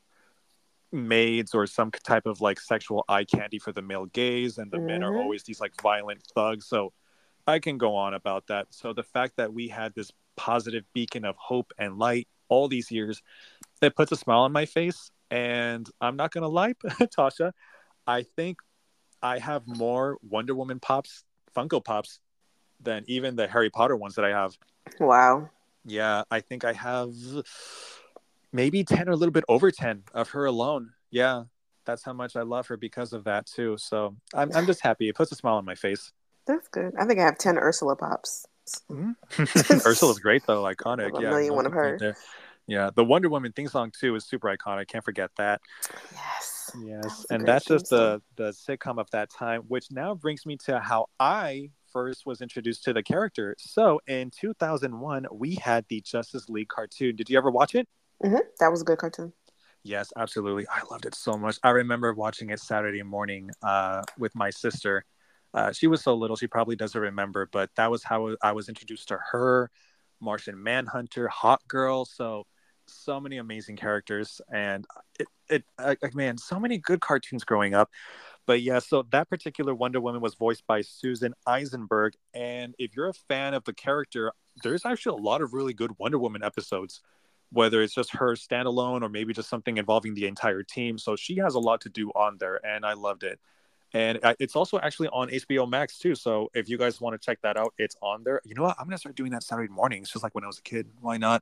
[0.92, 4.80] maids or some type of like sexual eye candy for the male gaze, and the
[4.80, 5.18] men are Mhm.
[5.20, 6.68] always these like violent thugs.
[6.68, 6.94] So
[7.50, 8.68] I can go on about that.
[8.70, 12.92] So the fact that we had this positive beacon of hope and light all these
[12.92, 13.22] years,
[13.82, 15.12] it puts a smile on my face.
[15.32, 17.52] And I'm not gonna lie, Tasha,
[18.08, 18.60] I think
[19.22, 21.24] I have more Wonder Woman pops,
[21.56, 22.20] Funko Pops,
[22.82, 24.58] than even the Harry Potter ones that I have.
[25.00, 25.50] Wow.
[25.86, 27.14] Yeah, I think I have
[28.52, 30.92] maybe 10 or a little bit over 10 of her alone.
[31.12, 31.44] Yeah,
[31.86, 33.78] that's how much I love her because of that too.
[33.78, 35.10] So I'm, I'm just happy.
[35.10, 36.12] It puts a smile on my face.
[36.50, 36.96] That's good.
[36.98, 38.48] I think I have 10 Ursula Pops.
[39.86, 41.00] Ursula's great though, iconic.
[41.00, 41.98] I have a yeah, million one of complaint her.
[42.00, 42.16] there.
[42.68, 44.88] Yeah, the Wonder Woman theme song too is super iconic.
[44.88, 45.62] Can't forget that.
[46.12, 46.72] Yes.
[46.76, 50.16] Yes, was a and that's just theme the the sitcom of that time, which now
[50.16, 53.56] brings me to how I first was introduced to the character.
[53.60, 57.16] So in 2001, we had the Justice League cartoon.
[57.16, 57.88] Did you ever watch it?
[58.22, 59.34] hmm That was a good cartoon.
[59.84, 60.68] Yes, absolutely.
[60.68, 61.58] I loved it so much.
[61.64, 65.06] I remember watching it Saturday morning uh, with my sister.
[65.54, 68.70] Uh, she was so little, she probably doesn't remember, but that was how I was
[68.70, 69.72] introduced to her,
[70.20, 72.08] Martian Manhunter, Hawkgirl.
[72.08, 72.46] So,
[72.86, 74.86] so many amazing characters, and
[75.20, 77.90] it, it, uh, man, so many good cartoons growing up.
[78.48, 83.10] But yeah, so that particular Wonder Woman was voiced by Susan Eisenberg, and if you're
[83.10, 84.32] a fan of the character,
[84.64, 87.02] there's actually a lot of really good Wonder Woman episodes
[87.52, 90.98] whether it's just her standalone or maybe just something involving the entire team.
[90.98, 93.40] So she has a lot to do on there, and I loved it.
[93.94, 96.14] And it's also actually on HBO Max too.
[96.16, 98.40] So if you guys want to check that out, it's on there.
[98.46, 98.76] You know what?
[98.80, 100.88] I'm gonna start doing that Saturday mornings, just like when I was a kid.
[101.02, 101.42] Why not?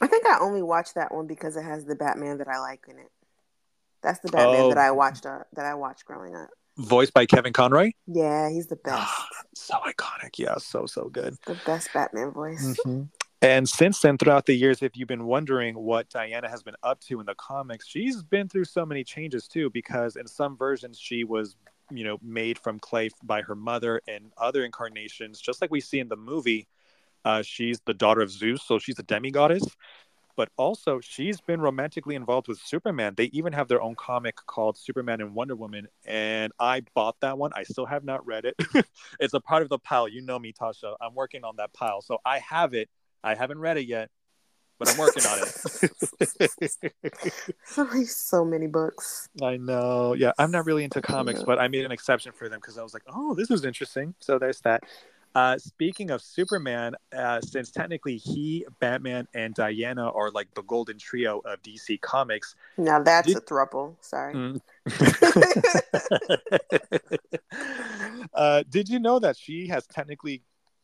[0.00, 2.84] I think I only watched that one because it has the Batman that I like
[2.88, 3.10] in it.
[4.02, 4.68] That's the Batman Oh.
[4.70, 6.48] that I watched uh, that I watched growing up.
[6.78, 7.92] Voiced by Kevin Conroy.
[8.06, 9.12] Yeah, he's the best.
[9.54, 10.38] so iconic.
[10.38, 11.36] Yeah, so so good.
[11.46, 12.76] the best Batman voice.
[12.84, 13.08] Mhm.
[13.42, 17.00] And since then, throughout the years, if you've been wondering what Diana has been up
[17.00, 19.68] to in the comics, she's been through so many changes too.
[19.68, 21.56] Because in some versions, she was,
[21.90, 25.98] you know, made from clay by her mother, and other incarnations, just like we see
[25.98, 26.68] in the movie,
[27.24, 29.74] uh, she's the daughter of Zeus, so she's a demigoddess.
[30.36, 33.14] But also, she's been romantically involved with Superman.
[33.16, 37.38] They even have their own comic called Superman and Wonder Woman, and I bought that
[37.38, 37.50] one.
[37.54, 38.54] I still have not read it.
[39.20, 40.08] it's a part of the pile.
[40.08, 40.94] You know me, Tasha.
[41.00, 42.88] I'm working on that pile, so I have it
[43.24, 44.10] I haven't read it yet,
[44.78, 45.48] but I'm working on it.
[48.08, 49.28] so many books.
[49.42, 50.14] I know.
[50.14, 52.82] Yeah, I'm not really into comics, but I made an exception for them because I
[52.82, 54.14] was like, oh, this is interesting.
[54.18, 54.84] So there's that.
[55.34, 60.98] Uh, speaking of Superman, uh, since technically he, Batman, and Diana are like the golden
[60.98, 62.54] trio of DC Comics.
[62.76, 63.38] Now that's did...
[63.38, 63.94] a thruple.
[64.00, 64.34] Sorry.
[64.34, 64.60] Mm.
[68.34, 70.42] uh, did you know that she has technically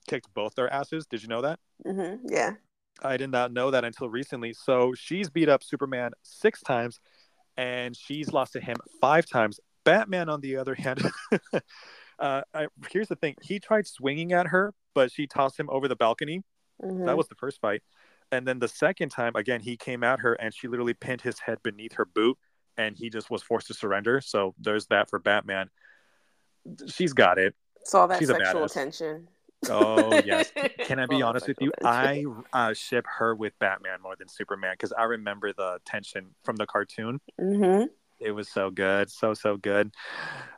[0.09, 1.07] kicked both their asses.
[1.07, 1.59] Did you know that?
[1.87, 2.27] Mm-hmm.
[2.29, 2.55] Yeah.
[3.03, 4.53] I did not know that until recently.
[4.53, 7.01] So she's beat up Superman six times,
[7.57, 9.61] and she's lost to him five times.
[9.85, 11.01] Batman, on the other hand,
[12.19, 15.89] uh, I, here's the thing: he tried swinging at her, but she tossed him over
[15.89, 16.43] the balcony.
[16.83, 17.07] Mm-hmm.
[17.07, 17.83] That was the first fight,
[18.31, 21.39] and then the second time, again, he came at her, and she literally pinned his
[21.39, 22.37] head beneath her boot,
[22.77, 24.21] and he just was forced to surrender.
[24.21, 25.71] So there's that for Batman.
[26.89, 27.55] She's got it.
[27.81, 29.29] It's all that she's sexual tension.
[29.69, 30.53] Oh yes.
[30.85, 31.73] Can I be honest with you?
[31.83, 36.57] I uh, ship her with Batman more than Superman because I remember the tension from
[36.57, 37.21] the cartoon.
[37.41, 37.87] Mm-hmm.
[38.21, 39.93] It was so good, so so good.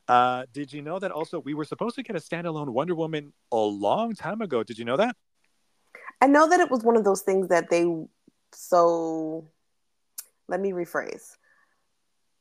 [0.08, 3.32] Uh, did you know that also we were supposed to get a standalone Wonder Woman
[3.52, 4.62] a long time ago?
[4.62, 5.16] Did you know that?
[6.20, 7.86] I know that it was one of those things that they
[8.52, 9.46] so.
[10.48, 11.36] Let me rephrase.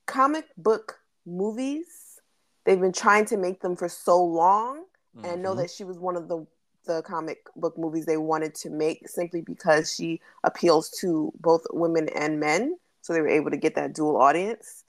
[0.07, 2.20] Comic book movies,
[2.66, 4.86] they've been trying to make them for so long
[5.16, 5.26] Mm-hmm.
[5.26, 5.62] And know mm-hmm.
[5.62, 6.45] that she was one of the
[6.86, 12.10] the comic book movies they wanted to make simply because she appeals to both women
[12.16, 12.78] and men.
[13.01, 14.84] So they were able to get that dual audience.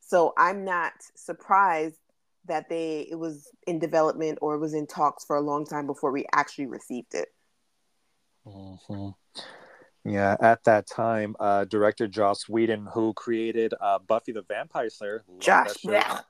[0.00, 1.98] So I'm not surprised
[2.46, 5.86] that they it was in development or it was in talks for a long time
[5.86, 7.28] before we actually received it.
[8.46, 9.08] Mm-hmm.
[10.08, 15.24] Yeah, at that time, uh, director Joss Whedon, who created uh, Buffy the Vampire Slayer,
[15.40, 16.20] Josh, yeah,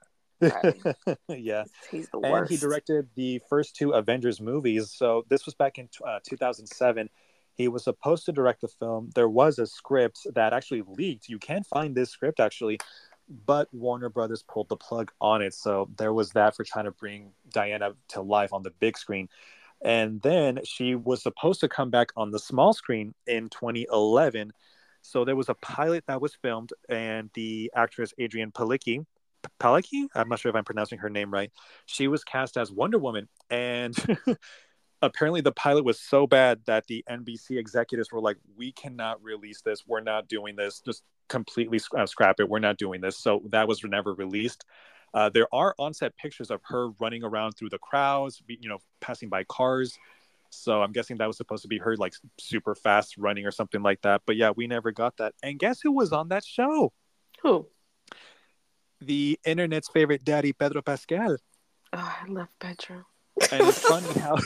[1.29, 2.25] yeah, he's the worst.
[2.25, 4.91] And he directed the first two Avengers movies.
[4.91, 7.09] So this was back in uh, 2007.
[7.55, 9.11] He was supposed to direct the film.
[9.15, 11.29] There was a script that actually leaked.
[11.29, 12.79] You can find this script actually,
[13.47, 15.55] but Warner Brothers pulled the plug on it.
[15.55, 19.29] So there was that for trying to bring Diana to life on the big screen.
[19.83, 24.53] And then she was supposed to come back on the small screen in 2011.
[25.03, 29.07] So there was a pilot that was filmed, and the actress Adrianne Palicki
[29.61, 30.07] Palicki.
[30.15, 31.51] I'm not sure if I'm pronouncing her name right.
[31.87, 33.97] She was cast as Wonder Woman, and
[35.03, 39.61] apparently the pilot was so bad that the NBC executives were like, "We cannot release
[39.63, 39.87] this.
[39.87, 40.81] We're not doing this.
[40.81, 42.49] Just completely uh, scrap it.
[42.49, 44.65] We're not doing this." So that was never released.
[45.15, 49.29] Uh, there are on-set pictures of her running around through the crowds, you know, passing
[49.29, 49.97] by cars.
[50.51, 53.83] So I'm guessing that was supposed to be her like super fast running or something
[53.83, 54.23] like that.
[54.27, 55.35] But yeah, we never got that.
[55.43, 56.93] And guess who was on that show?
[57.43, 57.69] Who?
[59.01, 61.37] The internet's favorite daddy, Pedro Pascal.
[61.93, 63.05] Oh, I love Pedro.
[63.53, 64.37] And it's funny how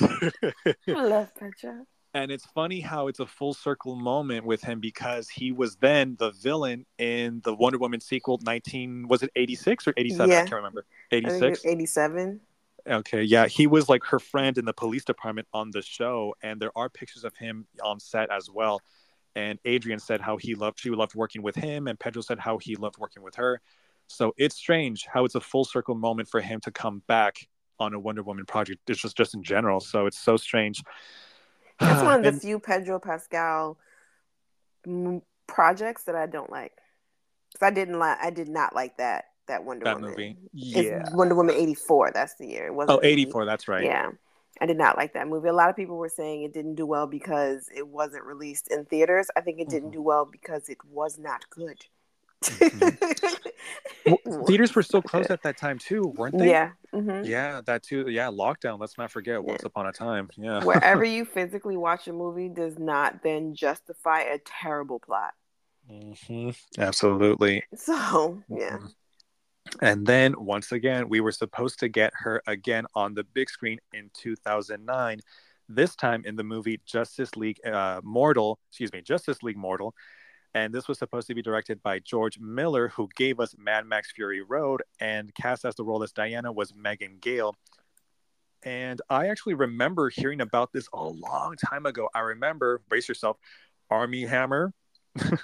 [0.89, 1.87] I love Pedro.
[2.13, 6.17] And it's funny how it's a full circle moment with him because he was then
[6.19, 10.29] the villain in the Wonder Woman sequel, 19, was it 86 or 87?
[10.29, 10.37] Yeah.
[10.37, 10.85] I can't remember.
[11.13, 11.65] 86?
[11.65, 12.41] 87.
[12.89, 16.61] Okay, yeah, he was like her friend in the police department on the show, and
[16.61, 18.81] there are pictures of him on set as well.
[19.37, 22.59] And Adrianne said how he loved, she loved working with him, and Pedro said how
[22.59, 23.61] he loved working with her.
[24.11, 27.37] So it's strange how it's a full circle moment for him to come back
[27.79, 28.81] on a Wonder Woman project.
[28.89, 29.81] It's just just in general.
[29.81, 30.83] So it's so strange.
[31.79, 33.79] That's one of the and, few Pedro Pascal
[35.47, 36.73] projects that I don't like.
[37.53, 40.11] Because I didn't like, I did not like that that Wonder that Woman.
[40.11, 40.37] movie.
[40.53, 42.11] Yeah, it's Wonder Woman eighty four.
[42.13, 42.67] That's the year.
[42.67, 43.85] It wasn't oh, 84, That's right.
[43.85, 44.11] Yeah.
[44.61, 45.49] I did not like that movie.
[45.49, 48.85] A lot of people were saying it didn't do well because it wasn't released in
[48.85, 49.29] theaters.
[49.37, 49.99] I think it didn't mm-hmm.
[49.99, 51.79] do well because it was not good.
[52.43, 53.49] Mm-hmm.
[54.07, 56.51] well, theaters were still closed at that time too, weren't they?
[56.51, 56.71] Yeah.
[56.93, 57.25] Mm-hmm.
[57.25, 58.09] Yeah, that too.
[58.09, 58.81] Yeah, lockdown.
[58.81, 59.43] Let's not forget.
[59.43, 59.67] Once yeah.
[59.67, 60.29] upon a time.
[60.37, 60.65] Yeah.
[60.65, 65.35] Wherever you physically watch a movie does not then justify a terrible plot.
[65.91, 66.51] Mm-hmm.
[66.81, 67.65] Absolutely.
[67.75, 68.79] So yeah.
[68.79, 68.87] Mm-hmm.
[69.83, 73.79] And then once again, we were supposed to get her again on the big screen
[73.93, 75.21] in 2009.
[75.69, 79.95] This time in the movie Justice League uh, Mortal, excuse me, Justice League Mortal,
[80.55, 84.13] and this was supposed to be directed by George Miller, who gave us Mad Max
[84.13, 87.55] Fury Road, and cast as the role as Diana was Megan Gale.
[88.63, 92.09] And I actually remember hearing about this a long time ago.
[92.15, 93.39] I remember, brace yourself,
[93.89, 94.73] Armie Hammer
[95.19, 95.39] mm-hmm.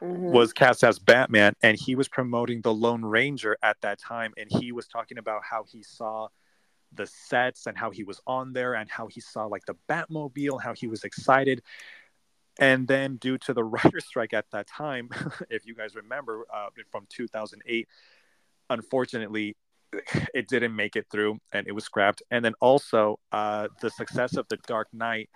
[0.00, 4.32] was cast as Batman, and he was promoting the Lone Ranger at that time.
[4.36, 6.28] And he was talking about how he saw
[6.94, 10.62] the sets and how he was on there and how he saw like the Batmobile,
[10.62, 11.62] how he was excited.
[12.58, 15.10] And then, due to the writer's strike at that time,
[15.50, 17.88] if you guys remember uh, from 2008,
[18.70, 19.56] unfortunately,
[20.34, 22.22] it didn't make it through and it was scrapped.
[22.30, 25.28] And then also, uh, the success of The Dark Knight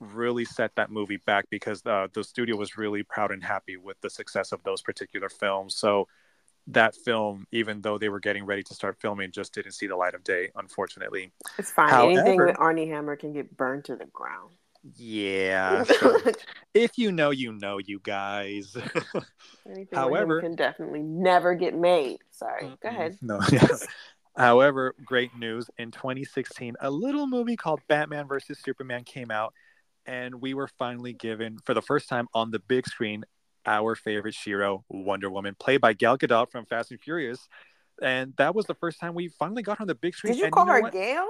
[0.00, 4.00] really set that movie back because uh, the studio was really proud and happy with
[4.00, 5.74] the success of those particular films.
[5.74, 6.06] So
[6.68, 9.96] that film, even though they were getting ready to start filming, just didn't see the
[9.96, 11.32] light of day, unfortunately.
[11.58, 11.88] It's fine.
[11.88, 14.50] However, Anything with Armie Hammer can get burned to the ground.
[14.82, 15.84] Yeah.
[16.00, 16.18] So
[16.74, 18.76] if you know, you know, you guys.
[19.92, 22.18] However, can definitely never get made.
[22.30, 22.76] Sorry.
[22.80, 23.16] Go ahead.
[23.22, 23.40] No.
[23.52, 23.66] Yeah.
[24.36, 25.68] However, great news.
[25.78, 29.52] In 2016, a little movie called Batman versus Superman came out,
[30.06, 33.24] and we were finally given, for the first time on the big screen,
[33.66, 37.48] our favorite Shiro, Wonder Woman, played by Gal Gadot from Fast and Furious.
[38.00, 40.34] And that was the first time we finally got her on the big screen.
[40.34, 40.92] Did you and call you her what?
[40.92, 41.26] Gail?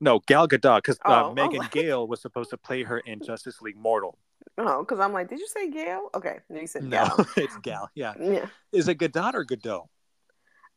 [0.00, 1.68] No, Gal Gadot, because uh, oh, Megan oh.
[1.70, 4.18] Gale was supposed to play her in Justice League Mortal.
[4.58, 6.08] Oh, because I'm like, did you say Gale?
[6.14, 7.14] Okay, no, you said Gal.
[7.16, 7.90] No, it's Gal.
[7.94, 8.14] Yeah.
[8.20, 8.46] Yeah.
[8.72, 9.88] Is it Gadot or Godot?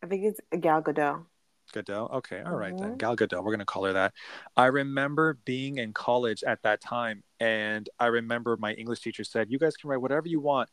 [0.01, 1.25] I think it's Gal Gadot.
[1.73, 2.11] Gadot.
[2.15, 2.83] Okay, all right mm-hmm.
[2.83, 2.97] then.
[2.97, 3.43] Gal Gadot.
[3.43, 4.13] We're gonna call her that.
[4.55, 9.49] I remember being in college at that time, and I remember my English teacher said,
[9.49, 10.69] "You guys can write whatever you want."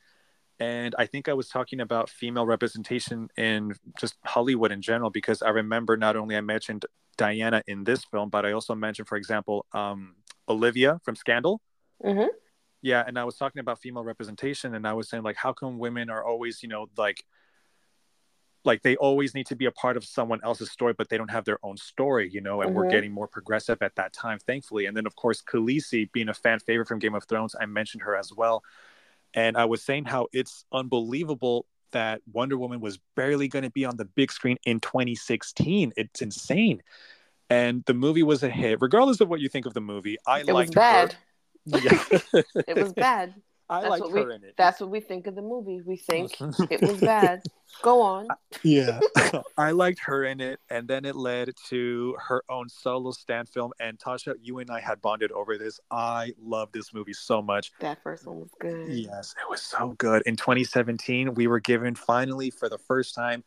[0.61, 5.41] And I think I was talking about female representation in just Hollywood in general because
[5.41, 6.85] I remember not only I mentioned
[7.17, 10.17] Diana in this film, but I also mentioned, for example, um,
[10.49, 11.63] Olivia from Scandal.
[12.05, 12.29] Mm-hmm.
[12.83, 15.79] Yeah, and I was talking about female representation, and I was saying like, how come
[15.79, 17.25] women are always, you know, like
[18.65, 21.31] like they always need to be a part of someone else's story, but they don't
[21.31, 22.79] have their own story, you know, and mm-hmm.
[22.79, 24.85] we're getting more progressive at that time, thankfully.
[24.85, 28.03] And then, of course, Khaleesi being a fan favorite from Game of Thrones, I mentioned
[28.03, 28.63] her as well.
[29.35, 33.85] And I was saying how it's unbelievable that Wonder Woman was barely going to be
[33.85, 35.93] on the big screen in 2016.
[35.97, 36.83] It's insane.
[37.49, 40.17] And the movie was a hit, regardless of what you think of the movie.
[40.27, 41.13] I it liked was bad.
[41.73, 41.79] Her.
[41.79, 42.43] Yeah.
[42.69, 43.35] it was bad.
[43.71, 44.55] I that's like her we, in it.
[44.59, 45.81] That's what we think of the movie.
[45.81, 46.37] We think
[46.71, 47.41] it was bad.
[47.83, 48.27] Go on.
[48.65, 48.99] Yeah,
[49.57, 53.73] I liked her in it, and then it led to her own solo stand film.
[53.79, 55.79] And Tasha, you and I had bonded over this.
[55.89, 57.71] I love this movie so much.
[57.79, 58.89] That first one was good.
[58.89, 60.25] Yes, it was so good.
[60.27, 63.45] In 2017, we were given finally for the first time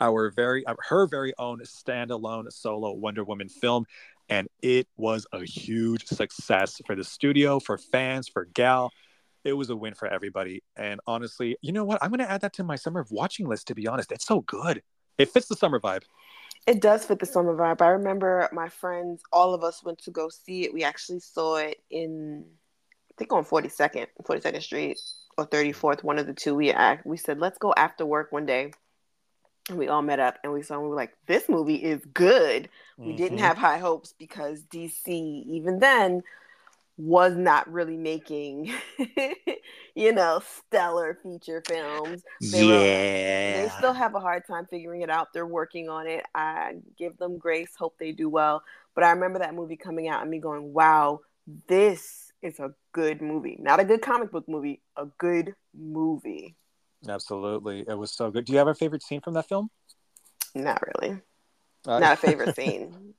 [0.00, 3.86] our very uh, her very own standalone solo Wonder Woman film.
[4.28, 8.90] And it was a huge success for the studio, for fans, for Gal
[9.44, 10.62] it was a win for everybody.
[10.76, 12.02] And honestly, you know what?
[12.02, 14.10] I'm going to add that to my summer of watching list, to be honest.
[14.10, 14.82] It's so good.
[15.18, 16.02] It fits the summer vibe.
[16.66, 17.82] It does fit the summer vibe.
[17.82, 20.72] I remember my friends, all of us went to go see it.
[20.72, 22.44] We actually saw it in,
[23.10, 24.98] I think on 42nd, 42nd Street
[25.36, 26.54] or 34th, one of the two.
[26.54, 28.72] We act, we said, let's go after work one day.
[29.68, 32.02] And we all met up and we saw, and we were like, this movie is
[32.12, 32.68] good.
[32.96, 33.16] We mm-hmm.
[33.16, 35.06] didn't have high hopes because DC,
[35.46, 36.22] even then,
[36.96, 38.72] was not really making,
[39.94, 42.22] you know, stellar feature films.
[42.40, 43.62] They yeah.
[43.62, 45.32] Were, they still have a hard time figuring it out.
[45.32, 46.24] They're working on it.
[46.34, 48.62] I give them grace, hope they do well.
[48.94, 51.20] But I remember that movie coming out and me going, wow,
[51.66, 53.56] this is a good movie.
[53.60, 56.54] Not a good comic book movie, a good movie.
[57.08, 57.84] Absolutely.
[57.88, 58.44] It was so good.
[58.44, 59.68] Do you have a favorite scene from that film?
[60.54, 61.20] Not really.
[61.86, 63.14] Uh, Not a favorite scene.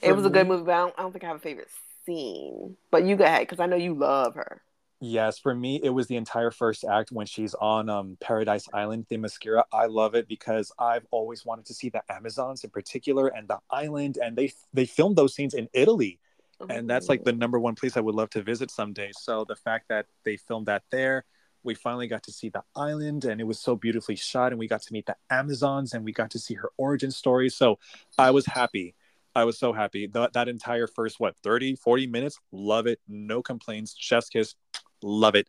[0.00, 1.70] it was a good movie, but I don't, I don't think I have a favorite
[2.06, 2.76] scene.
[2.90, 4.62] But you go ahead because I know you love her.
[5.00, 9.06] Yes, for me, it was the entire first act when she's on um, Paradise Island,
[9.10, 9.64] The Themyscira.
[9.70, 13.58] I love it because I've always wanted to see the Amazons in particular and the
[13.70, 16.18] island, and they they filmed those scenes in Italy,
[16.62, 16.66] Ooh.
[16.70, 19.10] and that's like the number one place I would love to visit someday.
[19.12, 21.26] So the fact that they filmed that there,
[21.62, 24.66] we finally got to see the island, and it was so beautifully shot, and we
[24.66, 27.50] got to meet the Amazons, and we got to see her origin story.
[27.50, 27.78] So
[28.16, 28.94] I was happy
[29.36, 30.06] I was so happy.
[30.06, 33.00] That, entire first, what, 30, 40 minutes, love it.
[33.06, 33.94] No complaints.
[33.98, 34.54] Chef's kiss,
[35.02, 35.46] love it.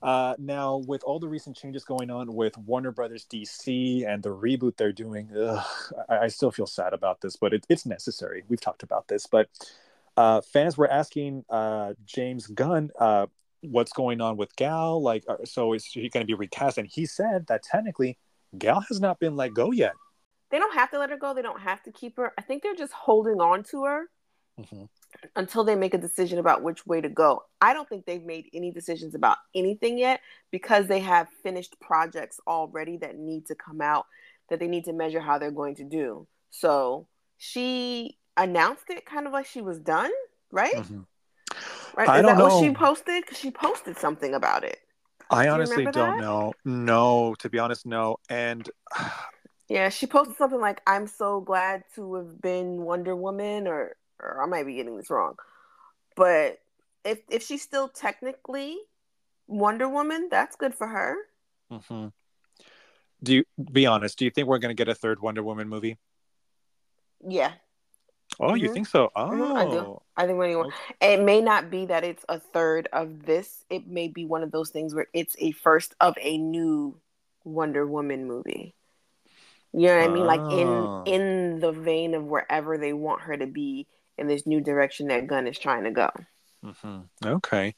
[0.00, 4.30] Uh, now, with all the recent changes going on with Warner Brothers DC and the
[4.30, 5.66] reboot they're doing, ugh,
[6.08, 8.44] I, I, still feel sad about this, but it, it's necessary.
[8.48, 9.48] We've talked about this, but
[10.16, 13.26] uh, fans were asking uh, James Gunn uh,
[13.62, 15.02] what's going on with Gal.
[15.02, 16.78] Like, uh, so is he going to be recast?
[16.78, 18.16] And he said that technically
[18.56, 19.94] Gal has not been let go yet
[20.50, 21.34] they don't have to let her go.
[21.34, 22.32] They don't have to keep her.
[22.38, 24.10] I think they're just holding on to her
[24.60, 24.84] mm-hmm.
[25.36, 27.44] until they make a decision about which way to go.
[27.60, 30.20] I don't think they've made any decisions about anything yet
[30.50, 34.06] because they have finished projects already that need to come out
[34.48, 36.26] that they need to measure how they're going to do.
[36.50, 37.06] So
[37.38, 40.10] she, announced it kind of like she was done,
[40.50, 40.74] right?
[40.74, 41.06] Mhm.
[41.96, 42.08] Right?
[42.08, 43.22] I Is don't that what she posted?
[43.22, 44.78] Because she posted something about it.
[45.30, 46.20] I honestly don't that?
[46.20, 46.52] know.
[46.64, 48.16] No, to be honest, no.
[48.28, 48.68] And
[49.70, 54.42] Yeah, she posted something like, "I'm so glad to have been Wonder Woman," or, or
[54.42, 55.36] I might be getting this wrong,
[56.16, 56.60] but
[57.04, 58.78] if if she's still technically
[59.48, 61.16] Wonder Woman, that's good for her.
[61.70, 62.12] mhm.
[63.22, 64.18] do you be honest?
[64.18, 65.98] Do you think we're gonna get a third Wonder Woman movie?
[67.26, 67.52] Yeah,
[68.40, 68.74] Oh, you Mhm.
[68.74, 69.10] think so?
[69.14, 70.02] Oh, Mhm, I do.
[70.16, 70.76] I think you Okay.
[71.00, 73.64] it may not be that it's a third of this.
[73.70, 77.00] It may be one of those things where it's a first of a new
[77.44, 78.74] Wonder Woman movie.
[79.72, 80.26] You know what I mean?
[80.26, 83.86] Like in in the vein of wherever they want her to be
[84.18, 86.10] in this new direction that Gunn is trying to go.
[86.62, 87.74] hmm Okay.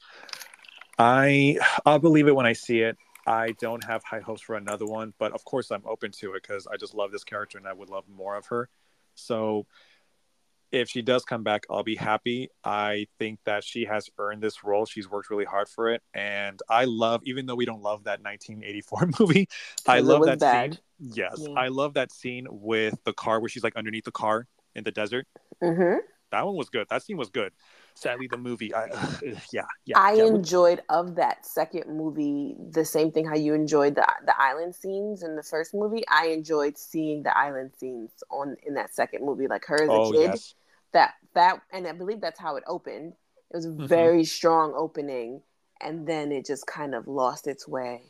[0.97, 2.97] I I'll believe it when I see it.
[3.25, 6.43] I don't have high hopes for another one, but of course I'm open to it
[6.43, 8.69] because I just love this character and I would love more of her.
[9.15, 9.65] So
[10.73, 12.49] if she does come back, I'll be happy.
[12.65, 14.85] I think that she has earned this role.
[14.87, 18.21] She's worked really hard for it, and I love, even though we don't love that
[18.23, 19.49] 1984 movie,
[19.87, 20.41] I love that bad.
[20.41, 20.79] scene.
[20.99, 21.57] Yes, Yeah.
[21.57, 24.91] I love that scene with the car where she's like underneath the car in the
[24.91, 25.27] desert.
[25.61, 25.99] hmm
[26.31, 26.87] That one was good.
[26.89, 27.53] That scene was good.
[27.95, 28.87] Sadly, the movie, I
[29.51, 29.95] yeah, yeah.
[29.95, 30.25] I yeah.
[30.25, 35.21] enjoyed of that second movie the same thing how you enjoyed the the island scenes
[35.23, 36.03] in the first movie.
[36.09, 39.99] I enjoyed seeing the island scenes on in that second movie, like her as a
[39.99, 40.35] Oh kid.
[40.35, 40.55] yes.
[40.93, 43.13] That that and I believe that's how it opened.
[43.51, 43.87] It was a Mhm.
[43.87, 45.41] very strong opening,
[45.81, 48.03] and then it just kind of lost its way.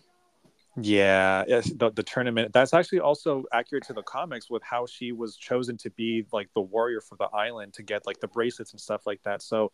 [0.81, 2.51] Yeah, yes, the, the tournament.
[2.51, 6.49] That's actually also accurate to the comics with how she was chosen to be like
[6.55, 9.43] the warrior for the island to get like the bracelets and stuff like that.
[9.43, 9.71] So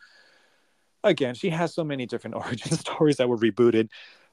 [1.04, 3.90] again, she has so many different origin stories that were rebooted.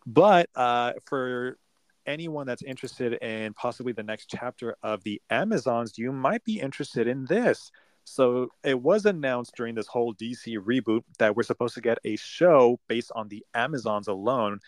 [0.07, 1.59] But uh, for
[2.05, 7.07] anyone that's interested in possibly the next chapter of the Amazons, you might be interested
[7.07, 7.71] in this.
[8.07, 12.15] So it was announced during this whole DC reboot that we're supposed to get a
[12.15, 14.61] show based on the Amazons alone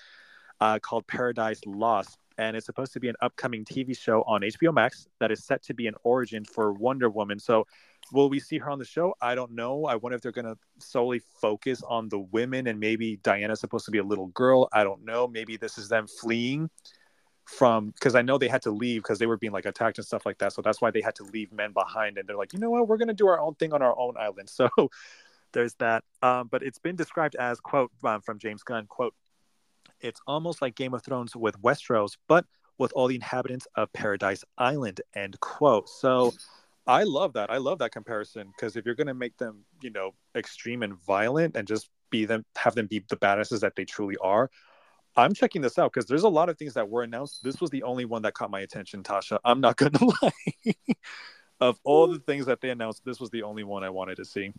[0.60, 2.18] uh, called Paradise Lost.
[2.36, 5.62] And it's supposed to be an upcoming TV show on HBO Max that is set
[5.64, 7.38] to be an origin for Wonder Woman.
[7.38, 7.66] So,
[8.12, 9.14] will we see her on the show?
[9.20, 9.84] I don't know.
[9.84, 13.84] I wonder if they're going to solely focus on the women and maybe Diana's supposed
[13.84, 14.68] to be a little girl.
[14.72, 15.28] I don't know.
[15.28, 16.70] Maybe this is them fleeing
[17.48, 20.06] from because I know they had to leave because they were being like attacked and
[20.06, 20.52] stuff like that.
[20.52, 22.18] So that's why they had to leave men behind.
[22.18, 22.86] And they're like, you know what?
[22.86, 24.50] We're to do our own thing on our own island.
[24.58, 24.68] So
[25.52, 26.04] there's that.
[26.20, 29.14] Um, but it's been described as quote um, from James Gunn quote
[30.00, 32.44] it's almost like Game of Thrones with Westeros, but
[32.76, 35.00] with all the inhabitants of Paradise Island.
[35.14, 35.88] End quote.
[35.88, 36.32] So
[36.86, 37.50] I love that.
[37.50, 40.94] I love that comparison because if you're going to make them, you know, extreme and
[41.02, 44.50] violent and just be them, have them be the badasses that they truly are.
[45.18, 47.42] I'm checking this out because there's a lot of things that were announced.
[47.42, 49.38] This was the only one that caught my attention, Tasha.
[49.44, 50.74] I'm not going to lie.
[51.60, 54.24] of all the things that they announced, this was the only one I wanted to
[54.24, 54.52] see.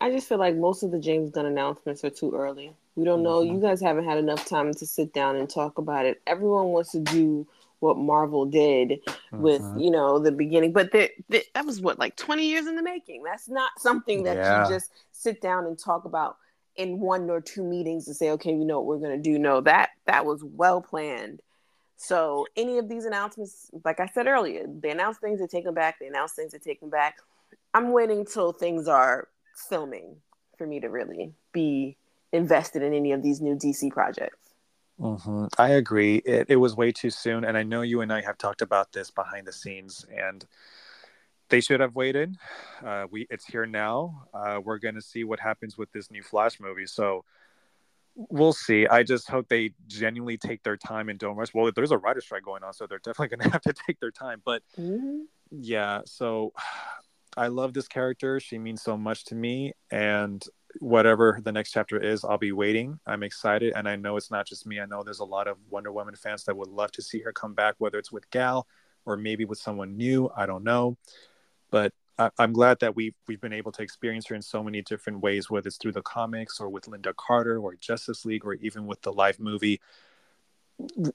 [0.00, 2.74] I just feel like most of the James Gunn announcements are too early.
[2.96, 3.40] We don't know.
[3.42, 3.52] Mhm.
[3.54, 6.20] You guys haven't had enough time to sit down and talk about it.
[6.26, 7.46] Everyone wants to do
[7.80, 9.00] what Marvel did
[9.32, 9.84] with, Mhm.
[9.84, 12.82] you know, the beginning, but the, the, that was what like 20 years in the
[12.82, 13.22] making.
[13.22, 14.66] That's not something that Yeah.
[14.66, 16.38] you just sit down and talk about
[16.76, 19.38] in one or two meetings to say, okay, we know what we're going to do.
[19.38, 21.40] No, that that was well planned.
[21.96, 25.74] So any of these announcements, like I said earlier, they announce things, they take them
[25.74, 25.98] back.
[26.00, 27.16] They announce things, they take them back.
[27.72, 29.28] I'm waiting till things are
[29.68, 30.16] filming
[30.58, 31.96] for me to really be
[32.32, 34.38] invested in any of these new DC projects.
[34.98, 36.16] hmm I agree.
[36.24, 37.44] It, it was way too soon.
[37.44, 40.44] And I know you and I have talked about this behind the scenes, and
[41.48, 42.36] they should have waited.
[42.84, 44.26] Uh, we It's here now.
[44.32, 46.86] Uh, we're going to see what happens with this new Flash movie.
[46.86, 47.24] So
[48.14, 48.86] we'll see.
[48.86, 51.52] I just hope they genuinely take their time and don't rush.
[51.52, 54.00] Well, there's a writer strike going on, so they're definitely going to have to take
[54.00, 54.42] their time.
[54.44, 54.62] But
[55.50, 56.52] yeah, so
[57.36, 58.40] I love this character.
[58.40, 59.72] She means so much to me.
[59.90, 60.44] And
[60.80, 62.98] whatever the next chapter is, I'll be waiting.
[63.06, 63.72] I'm excited.
[63.76, 64.80] And I know it's not just me.
[64.80, 67.32] I know there's a lot of Wonder Woman fans that would love to see her
[67.32, 68.66] come back, whether it's with Gal
[69.04, 70.30] or maybe with someone new.
[70.36, 70.96] I don't know.
[71.74, 74.80] But I- I'm glad that we've, we've been able to experience her in so many
[74.80, 78.54] different ways, whether it's through the comics or with Lynda Carter or Justice League or
[78.54, 79.80] even with the live movie.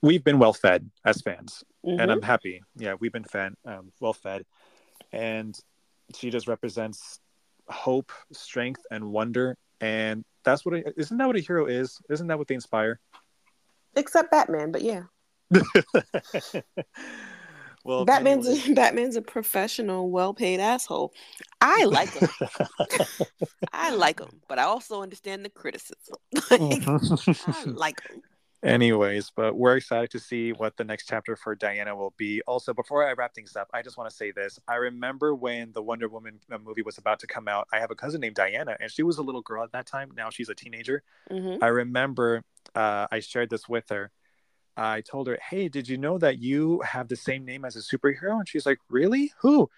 [0.02, 2.02] We've been well fed as fans Mhm.
[2.02, 2.62] and I'm happy.
[2.76, 4.46] Yeah, we've been fan um, well fed,
[5.14, 5.58] and
[6.14, 7.22] she just represents
[7.70, 9.58] hope, strength, and wonder.
[9.80, 12.02] And that's what is isn't that what a hero is?
[12.10, 13.00] Isn't that what they inspire?
[13.96, 15.04] Except Batman, but yeah,
[17.84, 18.72] well, Batman's anyway.
[18.72, 21.14] a, Batman's a professional, well-paid asshole.
[21.62, 22.30] I like him.
[23.74, 26.16] I like him, but I also understand the criticism.
[26.52, 26.88] Like,
[27.48, 28.22] I like him.
[28.62, 32.42] Anyways, but we're excited to see what the next chapter for Diana will be.
[32.42, 34.60] Also, before I wrap things up, I just want to say this.
[34.68, 37.90] I remember when the Wonder Woman uh, movie was about to come out, I have
[37.90, 40.12] a cousin named Diana, and she was a little girl at that time.
[40.16, 41.04] Now she's a teenager.
[41.32, 41.64] Mm-hmm.
[41.64, 42.44] I remember
[42.76, 44.12] uh, I shared this with her.
[44.80, 47.80] I told her, Hey, did you know that you have the same name as a
[47.80, 48.38] superhero?
[48.40, 49.32] And she's like, Really?
[49.42, 49.70] Who?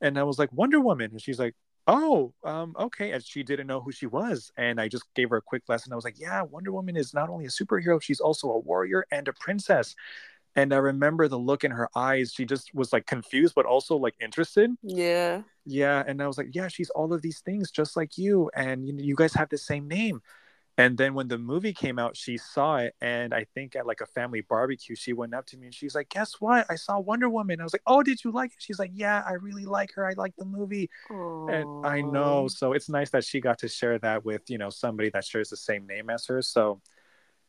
[0.00, 1.10] And I was like, Wonder Woman.
[1.12, 1.54] And she's like,
[1.86, 5.38] oh um okay and she didn't know who she was and i just gave her
[5.38, 8.20] a quick lesson i was like yeah wonder woman is not only a superhero she's
[8.20, 9.96] also a warrior and a princess
[10.54, 13.96] and i remember the look in her eyes she just was like confused but also
[13.96, 15.42] like interested Yeah.
[15.64, 18.86] yeah and i was like yeah she's all of these things just like you and
[18.86, 20.20] you, you guys have the same name
[20.80, 24.00] and then when the movie came out she saw it and i think at like
[24.00, 26.98] a family barbecue she went up to me and she's like guess what i saw
[26.98, 29.64] wonder woman i was like oh did you like it she's like yeah i really
[29.64, 33.58] like her i like the movie and I know, so it's nice that she got
[33.60, 36.42] to share that with you know somebody that shares the same name as her.
[36.42, 36.80] So,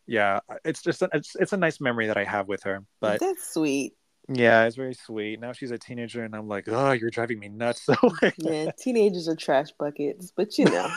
[0.08, 2.84] yeah, it's just a, it's it's a nice memory that I have with her.
[3.00, 3.94] But that's sweet.
[4.34, 5.40] Yeah, it's very sweet.
[5.40, 7.82] Now she's a teenager, and I'm like, oh, you're driving me nuts.
[7.92, 7.96] So
[8.38, 10.90] Yeah, teenagers are trash buckets, but you know,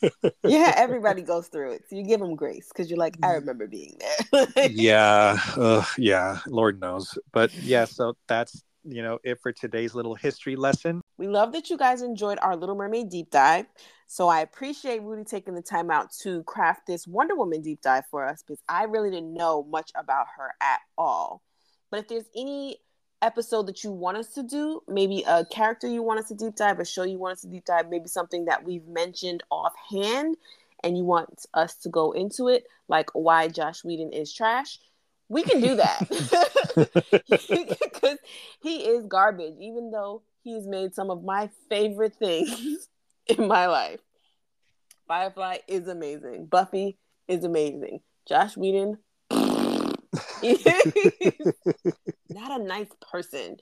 [0.44, 1.84] yeah, everybody goes through it.
[1.88, 3.34] So you give them grace because you're like, I mm-hmm.
[3.40, 3.98] remember being
[4.32, 4.68] there.
[4.70, 7.18] yeah, ugh, yeah, Lord knows.
[7.32, 11.00] But yeah, so that's you know it for today's little history lesson.
[11.18, 13.66] We love that you guys enjoyed our Little Mermaid deep dive.
[14.06, 18.04] So I appreciate Rudy taking the time out to craft this Wonder Woman deep dive
[18.10, 21.42] for us because I really didn't know much about her at all.
[21.90, 22.78] But if there's any
[23.22, 26.56] episode that you want us to do, maybe a character you want us to deep
[26.56, 30.36] dive, a show you want us to deep dive, maybe something that we've mentioned offhand
[30.84, 34.78] and you want us to go into it, like why Joss Whedon is trash,
[35.28, 36.06] we can do that.
[37.96, 38.18] Because
[38.60, 42.88] he is garbage, even though he's made some of my favorite things
[43.26, 44.00] in my life.
[45.08, 46.46] Firefly is amazing.
[46.46, 48.00] Buffy is amazing.
[48.28, 48.98] Joss Whedon
[52.30, 53.58] not a nice person.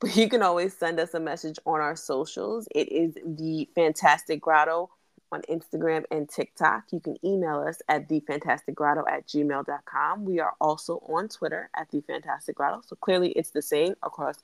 [0.00, 2.68] But you can always send us a message on our socials.
[2.74, 4.90] It is the Fantastic Grotto
[5.32, 6.84] on Instagram and TikTok.
[6.92, 10.24] You can email us at thefantasticgrotto at gmail.com.
[10.24, 12.82] We are also on Twitter at the Fantastic Grotto.
[12.86, 14.36] So clearly it's the same across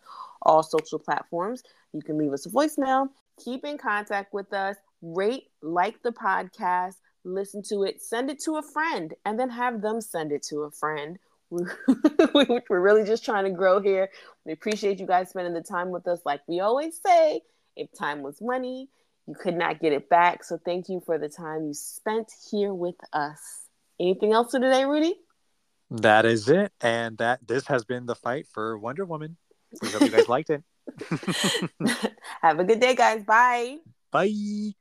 [0.43, 1.63] all social platforms.
[1.93, 3.09] You can leave us a voicemail,
[3.43, 8.57] keep in contact with us, rate, like the podcast, listen to it, send it to
[8.57, 11.19] a friend, and then have them send it to a friend.
[11.51, 14.09] We're really just trying to grow here.
[14.45, 16.21] We appreciate you guys spending the time with us.
[16.25, 17.43] Like we always say,
[17.77, 18.89] if time was money,
[19.27, 20.45] you could not get it back.
[20.45, 23.69] So thank you for the time you spent here with us.
[24.01, 25.15] Anything else for today, Rudy?
[25.91, 29.37] That is it, and that this has been the fight for Wonder Woman.
[29.81, 30.63] We hope you guys liked it.
[32.43, 33.23] Have a good day, guys.
[33.23, 33.79] Bye.
[34.11, 34.75] Bye.